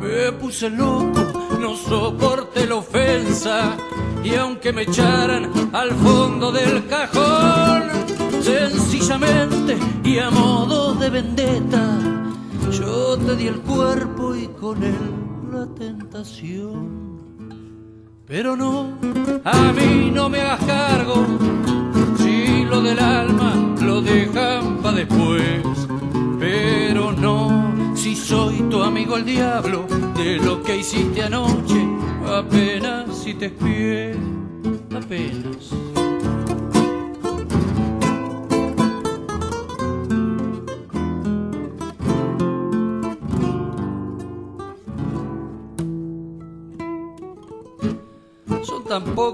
Me 0.00 0.32
puse 0.32 0.68
loco, 0.68 1.48
no 1.60 1.76
soporté 1.76 2.66
la 2.66 2.74
ofensa 2.74 3.76
y 4.24 4.34
aunque 4.34 4.72
me 4.72 4.82
echaran 4.82 5.48
al 5.72 5.92
fondo 5.92 6.50
del 6.50 6.88
cajón, 6.88 7.84
sencillamente 8.42 9.78
y 10.02 10.18
a 10.18 10.28
modo 10.30 10.94
de 10.94 11.08
vendetta, 11.08 12.01
yo 12.72 13.18
te 13.18 13.36
di 13.36 13.46
el 13.48 13.60
cuerpo 13.60 14.34
y 14.34 14.46
con 14.48 14.82
él 14.82 14.96
la 15.52 15.66
tentación. 15.74 17.12
Pero 18.26 18.56
no, 18.56 18.98
a 19.44 19.72
mí 19.72 20.10
no 20.12 20.28
me 20.28 20.40
hagas 20.40 20.64
cargo, 20.64 21.26
si 22.16 22.64
lo 22.64 22.80
del 22.80 22.98
alma 22.98 23.54
lo 23.80 24.00
dejan 24.00 24.78
pa' 24.78 24.92
después. 24.92 25.62
Pero 26.38 27.12
no, 27.12 27.94
si 27.94 28.16
soy 28.16 28.62
tu 28.70 28.82
amigo 28.82 29.16
el 29.16 29.26
diablo, 29.26 29.86
de 30.16 30.36
lo 30.36 30.62
que 30.62 30.78
hiciste 30.78 31.22
anoche, 31.22 31.86
apenas 32.26 33.16
si 33.18 33.34
te 33.34 33.46
espié, 33.46 34.16
apenas. 34.96 35.91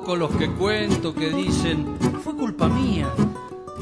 Son 0.09 0.19
los 0.19 0.31
que 0.37 0.51
cuento 0.53 1.15
que 1.15 1.29
dicen, 1.29 1.99
fue 2.25 2.35
culpa 2.35 2.67
mía. 2.67 3.09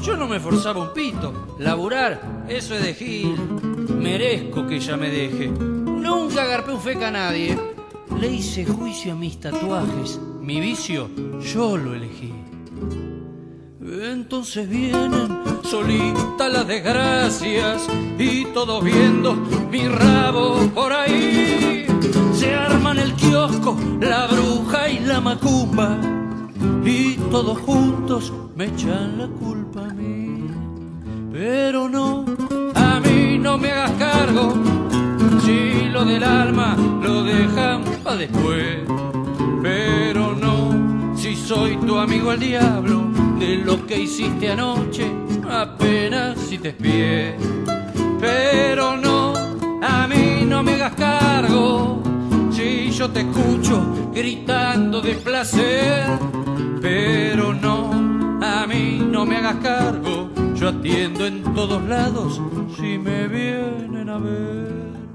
Yo 0.01 0.17
no 0.17 0.27
me 0.27 0.41
forzaba 0.41 0.81
un 0.81 0.93
pito. 0.93 1.55
Laburar, 1.57 2.45
eso 2.49 2.75
es 2.75 2.83
de 2.83 2.93
Gil. 2.93 3.37
Merezco 3.97 4.67
que 4.67 4.75
ella 4.75 4.97
me 4.97 5.09
deje. 5.09 5.47
Nunca 5.47 6.43
agarpé 6.43 6.73
un 6.73 6.81
feca 6.81 7.07
a 7.07 7.11
nadie. 7.11 7.57
Le 8.19 8.27
hice 8.27 8.65
juicio 8.65 9.13
a 9.13 9.15
mis 9.15 9.39
tatuajes. 9.39 10.19
Mi 10.41 10.59
vicio, 10.59 11.09
yo 11.39 11.77
lo 11.77 11.93
elegí. 11.93 12.33
Entonces 13.81 14.67
vienen 14.67 15.29
solitas 15.63 16.51
las 16.51 16.67
desgracias 16.67 17.87
y 18.19 18.43
todos 18.47 18.83
viendo 18.83 19.33
mi 19.71 19.87
rabo 19.87 20.57
por 20.75 20.91
ahí. 20.91 21.76
Se 22.37 22.53
arman 22.53 22.99
el 22.99 23.13
kiosco, 23.13 23.75
la 23.99 24.27
bruja 24.27 24.89
y 24.89 24.99
la 24.99 25.19
macumba 25.19 25.97
y 26.85 27.15
todos 27.31 27.57
juntos 27.59 28.31
me 28.55 28.65
echan 28.65 29.17
la 29.17 29.27
culpa 29.27 29.81
a 29.89 29.93
mí. 29.93 30.45
Pero 31.31 31.89
no, 31.89 32.25
a 32.75 32.99
mí 32.99 33.37
no 33.39 33.57
me 33.57 33.71
hagas 33.71 33.91
cargo, 33.99 34.53
si 35.43 35.89
lo 35.91 36.05
del 36.05 36.23
alma 36.23 36.75
lo 37.01 37.23
dejan 37.23 37.83
pa' 38.03 38.15
después. 38.15 38.77
Pero 39.61 40.35
no, 40.35 41.15
si 41.15 41.35
soy 41.35 41.77
tu 41.77 41.97
amigo 41.97 42.31
el 42.31 42.39
diablo, 42.39 43.07
de 43.39 43.57
lo 43.57 43.85
que 43.85 44.01
hiciste 44.01 44.51
anoche, 44.51 45.11
apenas 45.49 46.37
si 46.39 46.57
te 46.57 46.69
espié. 46.69 47.35
Pero 48.19 48.95
no, 48.97 49.33
a 49.81 50.07
mí 50.07 50.45
no 50.45 50.63
me 50.63 50.73
hagas 50.75 50.93
cargo, 50.93 52.01
si 52.57 52.89
yo 52.89 53.07
te 53.11 53.19
escucho 53.21 54.11
gritando 54.11 54.99
de 54.99 55.13
placer. 55.15 56.07
Pero 56.81 57.53
no, 57.53 57.91
a 58.41 58.65
mí 58.65 58.99
no 58.99 59.25
me 59.25 59.37
hagas 59.37 59.57
cargo, 59.57 60.29
yo 60.55 60.69
atiendo 60.69 61.27
en 61.27 61.43
todos 61.53 61.83
lados 61.83 62.41
si 62.75 62.97
me 62.97 63.27
vienen 63.27 64.09
a 64.09 64.17
ver. 64.17 65.06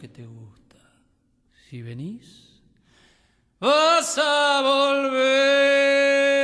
Que 0.00 0.08
te 0.08 0.24
gusta. 0.24 0.78
Si 1.68 1.82
venís, 1.82 2.62
vas 3.60 4.16
a 4.18 4.62
volver. 4.62 6.40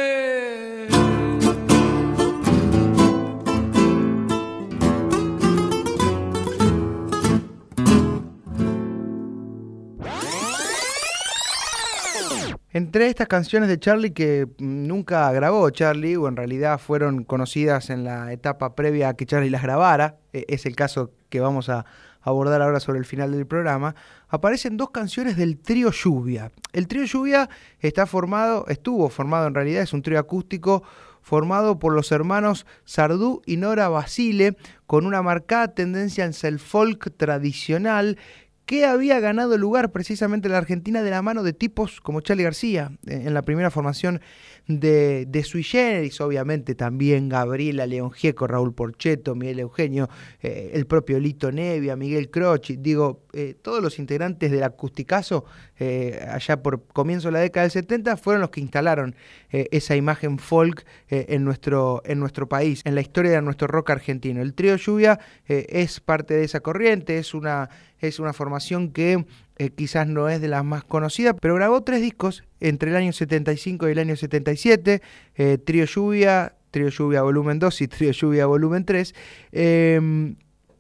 Entre 12.73 13.07
estas 13.09 13.27
canciones 13.27 13.71
de 13.71 13.81
Charlie 13.81 14.13
que 14.13 14.49
nunca 14.59 15.33
grabó 15.33 15.71
Charlie, 15.71 16.17
o 16.17 16.29
en 16.29 16.37
realidad 16.37 16.79
fueron 16.79 17.25
conocidas 17.25 17.89
en 17.89 18.05
la 18.05 18.31
etapa 18.35 18.75
previa 18.75 19.09
a 19.09 19.15
que 19.17 19.25
Charlie 19.25 19.49
las 19.49 19.63
grabara, 19.63 20.19
e- 20.35 20.45
es 20.49 20.67
el 20.67 20.77
caso 20.77 21.11
que 21.31 21.41
vamos 21.41 21.71
a 21.71 21.87
abordar 22.27 22.61
ahora 22.61 22.81
sobre 22.81 22.99
el 22.99 23.05
final 23.05 23.31
del 23.31 23.47
programa, 23.47 23.95
aparecen 24.29 24.77
dos 24.77 24.91
canciones 24.91 25.37
del 25.37 25.59
trío 25.59 25.93
Lluvia. 25.93 26.51
El 26.73 26.89
trío 26.89 27.05
Lluvia 27.05 27.49
está 27.79 28.05
formado, 28.05 28.67
estuvo 28.69 29.09
formado 29.09 29.47
en 29.47 29.55
realidad, 29.55 29.83
es 29.83 29.93
un 29.93 30.03
trío 30.03 30.19
acústico 30.19 30.83
formado 31.23 31.79
por 31.79 31.93
los 31.95 32.11
hermanos 32.13 32.67
Sardú 32.85 33.43
y 33.47 33.57
Nora 33.57 33.89
Basile, 33.89 34.57
con 34.87 35.07
una 35.07 35.23
marcada 35.23 35.69
tendencia 35.69 36.25
hacia 36.25 36.49
el 36.49 36.59
folk 36.59 37.17
tradicional 37.17 38.19
que 38.65 38.85
había 38.85 39.21
ganado 39.21 39.57
lugar 39.57 39.93
precisamente 39.93 40.49
en 40.49 40.53
la 40.53 40.59
Argentina 40.59 41.03
de 41.03 41.11
la 41.11 41.23
mano 41.23 41.45
de 41.45 41.53
tipos 41.53 42.01
como 42.01 42.21
Charlie 42.21 42.43
García, 42.43 42.91
en 43.07 43.33
la 43.33 43.43
primera 43.43 43.71
formación 43.71 44.21
de, 44.69 45.27
de 45.27 45.45
Sui 45.45 45.63
Generis, 45.63 46.21
obviamente 46.21 46.75
también 46.75 47.29
Gabriela 47.29 47.87
León 47.87 48.11
Raúl 48.41 48.75
Porcheto, 48.75 49.35
Miguel 49.35 49.61
Eugenio, 49.61 50.09
eh, 50.43 50.73
el 50.75 50.87
propio 50.87 51.19
Lito 51.21 51.53
Nevia, 51.53 51.97
Miguel 51.97 52.31
Croci, 52.31 52.77
digo, 52.77 53.23
eh, 53.33 53.55
todos 53.61 53.83
los 53.83 53.99
integrantes 53.99 54.51
del 54.51 54.65
Acusticazo, 54.65 55.45
eh, 55.79 56.27
allá 56.29 56.63
por 56.63 56.85
comienzo 56.87 57.29
de 57.29 57.33
la 57.33 57.41
década 57.41 57.65
del 57.65 57.71
70, 57.71 58.17
fueron 58.17 58.41
los 58.41 58.51
que 58.51 58.61
instalaron 58.61 59.15
esa 59.49 59.97
imagen 59.97 60.39
folk 60.39 60.85
en, 61.09 61.45
nuestro, 61.45 62.03
en 62.05 62.19
nuestro 62.19 62.47
país, 62.49 62.83
en 62.85 62.95
la 62.95 63.01
historia 63.01 63.31
de 63.31 63.43
nuestro 63.43 63.69
rock 63.69 63.91
argentino. 63.91 64.43
El 64.43 64.53
trío 64.53 64.77
Lluvia 64.77 65.19
es 65.47 66.01
parte 66.01 66.35
de 66.35 66.45
esa 66.45 66.61
corriente, 66.61 67.17
es 67.17 67.33
una, 67.33 67.71
es 68.01 68.19
una 68.19 68.33
formación 68.33 68.91
que 68.91 69.25
eh, 69.59 69.71
quizás 69.71 70.07
no 70.07 70.29
es 70.29 70.41
de 70.41 70.49
las 70.49 70.65
más 70.65 70.85
conocidas, 70.85 71.35
pero 71.41 71.55
grabó 71.55 71.83
tres 71.83 72.01
discos 72.03 72.45
entre 72.61 72.91
el 72.91 72.97
año 72.97 73.13
75 73.13 73.89
y 73.89 73.93
el 73.93 73.99
año 73.99 74.17
77, 74.17 75.03
eh, 75.35 75.59
Trío 75.59 75.85
Lluvia, 75.85 76.55
Trío 76.71 76.89
Lluvia 76.89 77.23
Volumen 77.23 77.59
2 77.59 77.81
y 77.81 77.89
Trío 77.89 78.13
Lluvia 78.13 78.47
Volumen 78.47 78.85
3. 78.85 79.15
eh, 79.53 80.35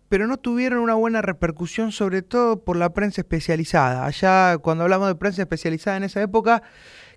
pero 0.08 0.26
no 0.26 0.36
tuvieron 0.36 0.80
una 0.80 0.94
buena 0.94 1.22
repercusión, 1.22 1.92
sobre 1.92 2.22
todo 2.22 2.62
por 2.62 2.76
la 2.76 2.90
prensa 2.90 3.22
especializada. 3.22 4.06
Allá, 4.06 4.58
cuando 4.58 4.84
hablamos 4.84 5.08
de 5.08 5.16
prensa 5.16 5.42
especializada 5.42 5.96
en 5.96 6.04
esa 6.04 6.22
época, 6.22 6.62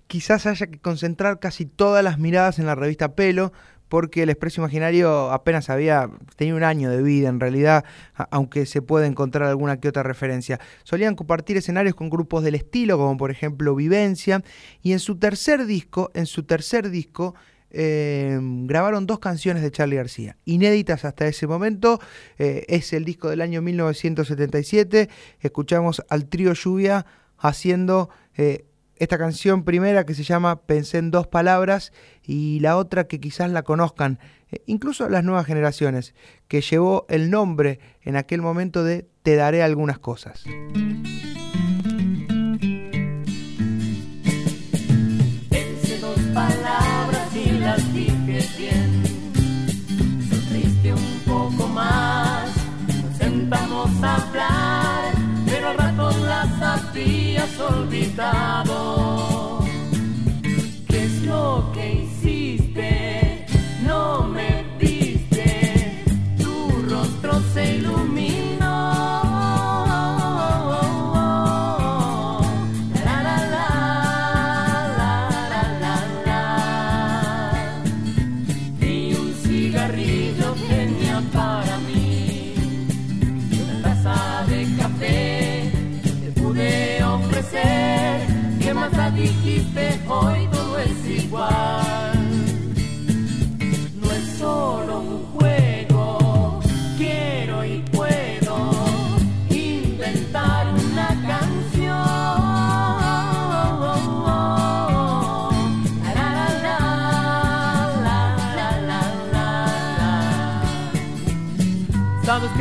quizás 0.06 0.46
haya 0.46 0.66
que 0.66 0.80
concentrar 0.80 1.38
casi 1.38 1.66
todas 1.66 2.02
las 2.02 2.18
miradas 2.18 2.58
en 2.58 2.66
la 2.66 2.74
revista 2.74 3.14
Pelo, 3.14 3.52
porque 3.90 4.22
el 4.22 4.30
Expreso 4.30 4.60
Imaginario 4.62 5.32
apenas 5.32 5.68
había, 5.68 6.08
tenía 6.36 6.54
un 6.54 6.62
año 6.62 6.90
de 6.90 7.02
vida 7.02 7.28
en 7.28 7.40
realidad, 7.40 7.84
aunque 8.30 8.64
se 8.64 8.80
puede 8.80 9.08
encontrar 9.08 9.48
alguna 9.48 9.80
que 9.80 9.88
otra 9.88 10.04
referencia. 10.04 10.60
Solían 10.84 11.16
compartir 11.16 11.56
escenarios 11.56 11.96
con 11.96 12.08
grupos 12.08 12.44
del 12.44 12.54
estilo, 12.54 12.96
como 12.96 13.16
por 13.16 13.32
ejemplo 13.32 13.74
Vivencia, 13.74 14.42
y 14.80 14.92
en 14.92 15.00
su 15.00 15.18
tercer 15.18 15.66
disco, 15.66 16.12
en 16.14 16.26
su 16.26 16.44
tercer 16.44 16.88
disco, 16.88 17.34
eh, 17.72 18.38
grabaron 18.40 19.06
dos 19.06 19.18
canciones 19.18 19.62
de 19.62 19.72
Charlie 19.72 19.96
García, 19.96 20.36
inéditas 20.44 21.04
hasta 21.04 21.26
ese 21.26 21.48
momento. 21.48 22.00
eh, 22.38 22.64
es 22.68 22.92
el 22.92 23.04
disco 23.04 23.28
del 23.28 23.40
año 23.40 23.60
1977. 23.60 25.08
Escuchamos 25.40 26.02
al 26.08 26.26
trío 26.26 26.52
Lluvia 26.52 27.06
haciendo 27.38 28.08
eh, 28.36 28.66
esta 29.00 29.18
canción 29.18 29.64
primera 29.64 30.04
que 30.04 30.14
se 30.14 30.22
llama 30.22 30.60
Pensé 30.60 30.98
en 30.98 31.10
dos 31.10 31.26
palabras 31.26 31.92
y 32.22 32.60
la 32.60 32.76
otra 32.76 33.04
que 33.04 33.18
quizás 33.18 33.50
la 33.50 33.62
conozcan, 33.62 34.18
eh, 34.52 34.62
incluso 34.66 35.08
las 35.08 35.24
nuevas 35.24 35.46
generaciones, 35.46 36.14
que 36.48 36.60
llevó 36.60 37.06
el 37.08 37.30
nombre 37.30 37.80
en 38.02 38.16
aquel 38.16 38.42
momento 38.42 38.84
de 38.84 39.08
Te 39.22 39.36
daré 39.36 39.62
algunas 39.62 39.98
cosas. 39.98 40.44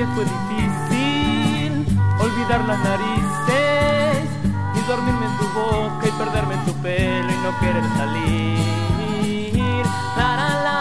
Fue 0.08 0.24
difícil 0.24 1.86
olvidar 2.20 2.64
las 2.66 2.80
narices 2.80 4.30
y 4.76 4.80
dormirme 4.88 5.26
en 5.26 5.38
tu 5.38 5.48
boca 5.50 6.08
y 6.08 6.12
perderme 6.12 6.54
en 6.54 6.66
tu 6.66 6.74
pelo 6.76 7.30
y 7.30 7.36
no 7.44 7.60
querer 7.60 7.84
salir. 7.98 9.86
La, 10.16 10.36
la, 10.38 10.50
la. 10.64 10.80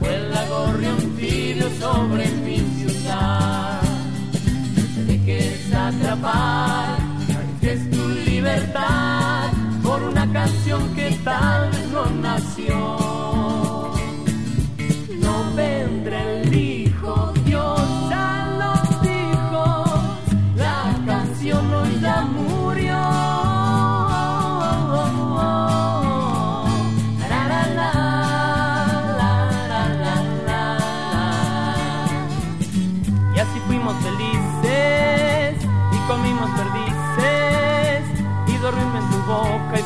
Vuela 0.00 0.44
gorrión 0.46 1.16
tibio 1.16 1.68
sobre 1.78 2.28
mi 2.30 2.58
ciudad. 2.78 3.80
Te 4.94 5.04
dejes 5.04 5.72
atrapar, 5.72 6.98
es 7.62 7.90
tu 7.90 8.08
libertad 8.08 9.50
por 9.84 10.02
una 10.02 10.32
canción 10.32 10.94
que 10.96 11.10
tal 11.22 11.70
vez 11.70 11.88
no 11.92 12.06
nació. 12.06 13.05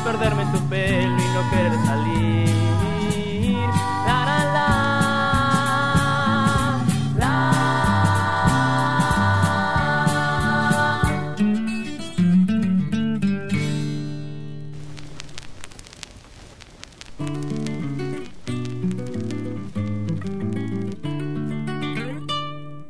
Perderme 0.03 0.43
en 0.43 0.51
tu 0.51 0.59
pelo 0.69 1.17
y 1.17 1.27
no 1.33 1.49
querer 1.51 1.73
salir. 1.85 2.49
La, 4.05 4.25
la, 4.25 4.39
la, 4.55 4.69
la. 7.17 7.33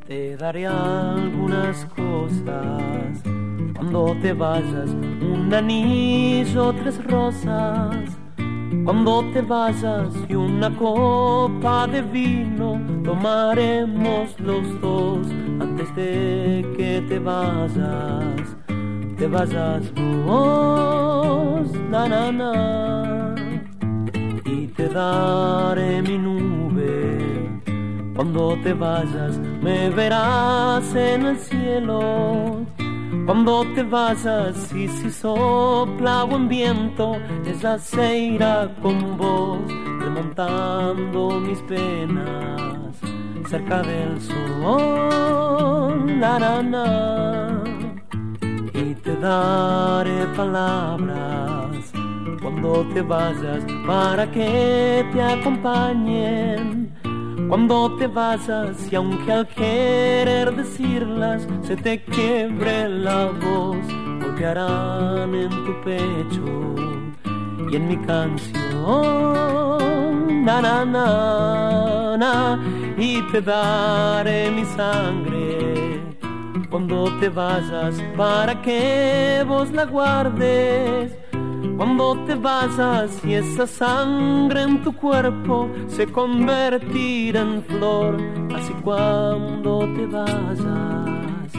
Te 0.06 0.36
daré 0.36 0.66
algunas 0.66 1.84
cosas 1.86 3.21
cuando 3.92 4.16
te 4.22 4.32
vayas, 4.32 4.90
un 5.20 5.52
anillo, 5.52 6.72
tres 6.72 7.04
rosas. 7.04 7.94
Cuando 8.84 9.22
te 9.34 9.42
vayas 9.42 10.08
y 10.30 10.34
una 10.34 10.74
copa 10.74 11.86
de 11.86 12.00
vino 12.00 12.80
tomaremos 13.04 14.40
los 14.40 14.80
dos 14.80 15.26
antes 15.60 15.94
de 15.94 16.66
que 16.74 17.04
te 17.06 17.18
vayas, 17.18 18.56
te 19.18 19.26
vayas 19.26 19.92
vos, 20.26 21.70
na 21.90 22.08
na 22.08 23.34
y 24.46 24.68
te 24.68 24.88
daré 24.88 26.00
mi 26.00 26.16
nube. 26.16 27.60
Cuando 28.16 28.56
te 28.62 28.72
vayas 28.72 29.38
me 29.62 29.90
verás 29.90 30.94
en 30.94 31.26
el 31.26 31.38
cielo 31.38 32.61
Cuando 33.26 33.64
te 33.74 33.82
vayas 33.82 34.72
y 34.72 34.88
si 34.88 35.10
sopla 35.10 36.24
buen 36.24 36.48
viento, 36.48 37.16
ella 37.46 37.78
se 37.78 38.18
irá 38.18 38.68
con 38.82 39.16
vos, 39.16 39.60
remontando 40.00 41.40
mis 41.40 41.60
penas 41.62 42.96
cerca 43.52 43.82
del 43.82 44.18
sol. 44.20 46.18
La, 46.18 46.38
la, 46.38 46.62
la. 46.62 47.62
Y 48.72 48.94
te 48.94 49.14
daré 49.16 50.26
palabras 50.34 51.92
cuando 52.40 52.84
te 52.94 53.02
vayas 53.02 53.62
para 53.86 54.30
que 54.30 55.04
te 55.12 55.22
acompañen. 55.22 57.01
Cuando 57.52 57.94
te 57.98 58.06
vayas 58.06 58.90
y 58.90 58.96
aunque 58.96 59.30
al 59.30 59.46
querer 59.46 60.56
decirlas 60.56 61.46
se 61.60 61.76
te 61.76 62.02
quiebre 62.02 62.88
la 62.88 63.26
voz, 63.26 63.76
golpearán 64.22 65.34
en 65.34 65.50
tu 65.50 65.78
pecho 65.84 66.46
y 67.70 67.76
en 67.76 67.88
mi 67.88 67.98
canción, 68.06 68.56
na 70.46 70.62
na 70.62 70.86
na 70.86 72.16
na, 72.16 72.58
y 72.96 73.20
te 73.30 73.42
daré 73.42 74.50
mi 74.50 74.64
sangre 74.64 76.00
cuando 76.70 77.14
te 77.20 77.28
vayas 77.28 78.02
para 78.16 78.62
que 78.62 79.44
vos 79.46 79.70
la 79.72 79.84
guardes. 79.84 81.21
Cuando 81.82 82.16
te 82.26 82.36
vayas 82.36 83.10
y 83.24 83.34
esa 83.34 83.66
sangre 83.66 84.62
en 84.62 84.84
tu 84.84 84.94
cuerpo 84.94 85.68
se 85.88 86.06
convertirá 86.06 87.40
en 87.40 87.64
flor, 87.64 88.18
así 88.54 88.72
cuando 88.84 89.80
te 89.92 90.06
vayas, 90.06 91.52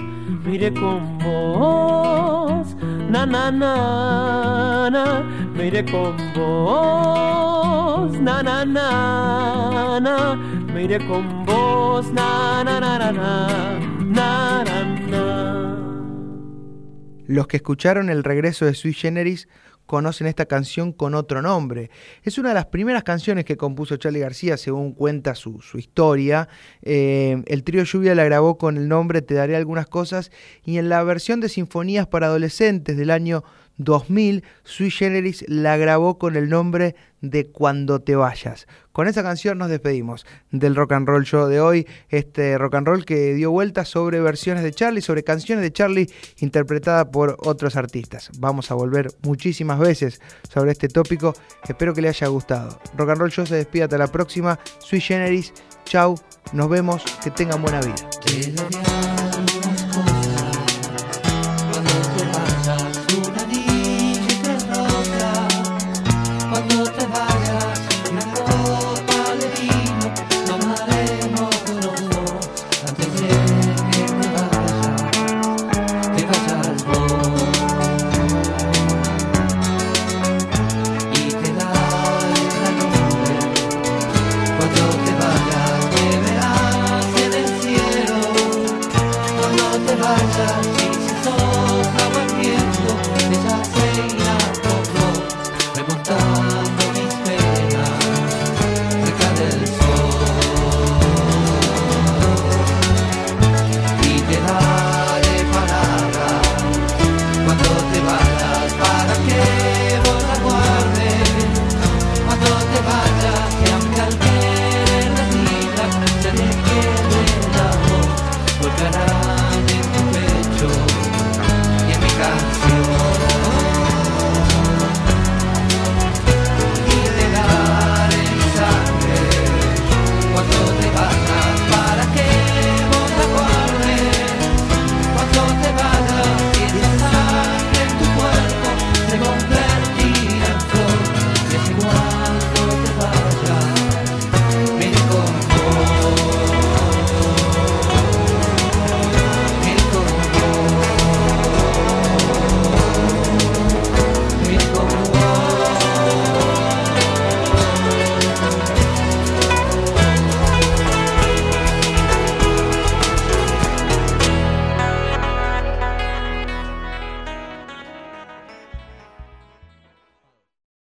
mire 0.46 0.74
con 0.74 1.18
vos, 1.18 2.74
na 3.10 3.26
na 3.26 3.52
na 3.52 4.90
na, 4.90 5.24
mire 5.58 5.84
con 5.84 6.16
vos, 6.34 8.18
na 8.22 8.42
na 8.42 8.64
na 8.64 10.00
na, 10.00 10.36
mire 10.74 11.06
con 11.06 11.46
vos, 11.46 12.10
na 12.14 12.64
na 12.64 12.80
na 12.80 12.98
na 12.98 13.12
na, 13.12 13.80
na 14.00 14.64
na 14.64 14.84
na. 15.10 15.64
Los 17.28 17.48
que 17.48 17.58
escucharon 17.58 18.10
el 18.10 18.24
regreso 18.24 18.64
de 18.66 18.74
Sui 18.74 18.94
Generis 18.94 19.50
conocen 19.86 20.28
esta 20.28 20.46
canción 20.46 20.94
con 20.94 21.16
otro 21.16 21.42
nombre. 21.42 21.90
Es 22.24 22.38
una 22.38 22.50
de 22.50 22.56
las 22.56 22.68
primeras 22.68 23.04
canciones 23.04 23.46
que 23.46 23.58
compuso 23.58 23.98
Charlie 23.98 24.20
García, 24.20 24.58
según 24.58 24.94
cuenta 24.94 25.36
su, 25.36 25.62
su 25.62 25.78
historia. 25.78 26.48
Eh, 26.82 27.44
el 27.48 27.64
trío 27.64 27.84
Lluvia 27.84 28.16
la 28.16 28.24
grabó 28.24 28.58
con 28.58 28.78
el 28.78 28.88
nombre 28.88 29.22
Te 29.22 29.34
daré 29.34 29.56
algunas 29.56 29.88
cosas 29.88 30.32
y 30.64 30.78
en 30.78 30.90
la 30.90 31.04
versión 31.04 31.40
de 31.40 31.50
Sinfonías 31.50 32.08
para 32.08 32.28
Adolescentes 32.28 32.98
del 32.98 33.12
año 33.12 33.44
2000, 33.78 34.44
Sui 34.64 34.92
Generis 34.92 35.46
la 35.48 35.78
grabó 35.78 36.18
con 36.18 36.36
el 36.36 36.50
nombre 36.50 36.96
de 37.22 37.46
Cuando 37.46 38.02
te 38.02 38.16
vayas. 38.16 38.68
Con 38.92 39.08
esa 39.08 39.24
canción 39.24 39.58
nos 39.58 39.70
despedimos 39.70 40.26
del 40.52 40.76
rock 40.76 40.92
and 40.92 41.08
roll 41.08 41.24
show 41.24 41.48
de 41.48 41.60
hoy, 41.60 41.88
este 42.10 42.58
rock 42.58 42.76
and 42.76 42.88
roll 42.88 43.06
que 43.06 43.34
dio 43.34 43.50
vueltas 43.50 43.88
sobre 43.90 44.20
versiones 44.20 44.64
de 44.64 44.72
Charlie, 44.72 45.02
sobre 45.02 45.24
canciones 45.24 45.64
de 45.64 45.72
Charlie 45.72 46.10
interpretadas 46.38 47.06
por 47.06 47.38
otros 47.40 47.76
artistas. 47.76 48.30
Vamos 48.38 48.70
a 48.72 48.76
volver 48.76 49.08
muchísimas 49.24 49.80
veces 49.80 50.22
sobre 50.54 50.74
este 50.74 50.90
tópico, 50.90 51.34
espero 51.68 51.94
que 51.94 52.02
le 52.02 52.10
haya 52.10 52.28
gustado. 52.28 52.80
Rock 52.98 53.10
and 53.10 53.20
roll 53.20 53.32
show 53.32 53.46
se 53.46 53.56
despide 53.56 53.84
hasta 53.84 53.98
la 53.98 54.08
próxima, 54.08 54.60
Sui 54.80 55.00
Generis, 55.00 55.54
chau, 55.86 56.16
nos 56.52 56.70
vemos, 56.70 57.04
que 57.24 57.32
tengan 57.32 57.62
buena 57.62 57.80
vida. 57.82 59.23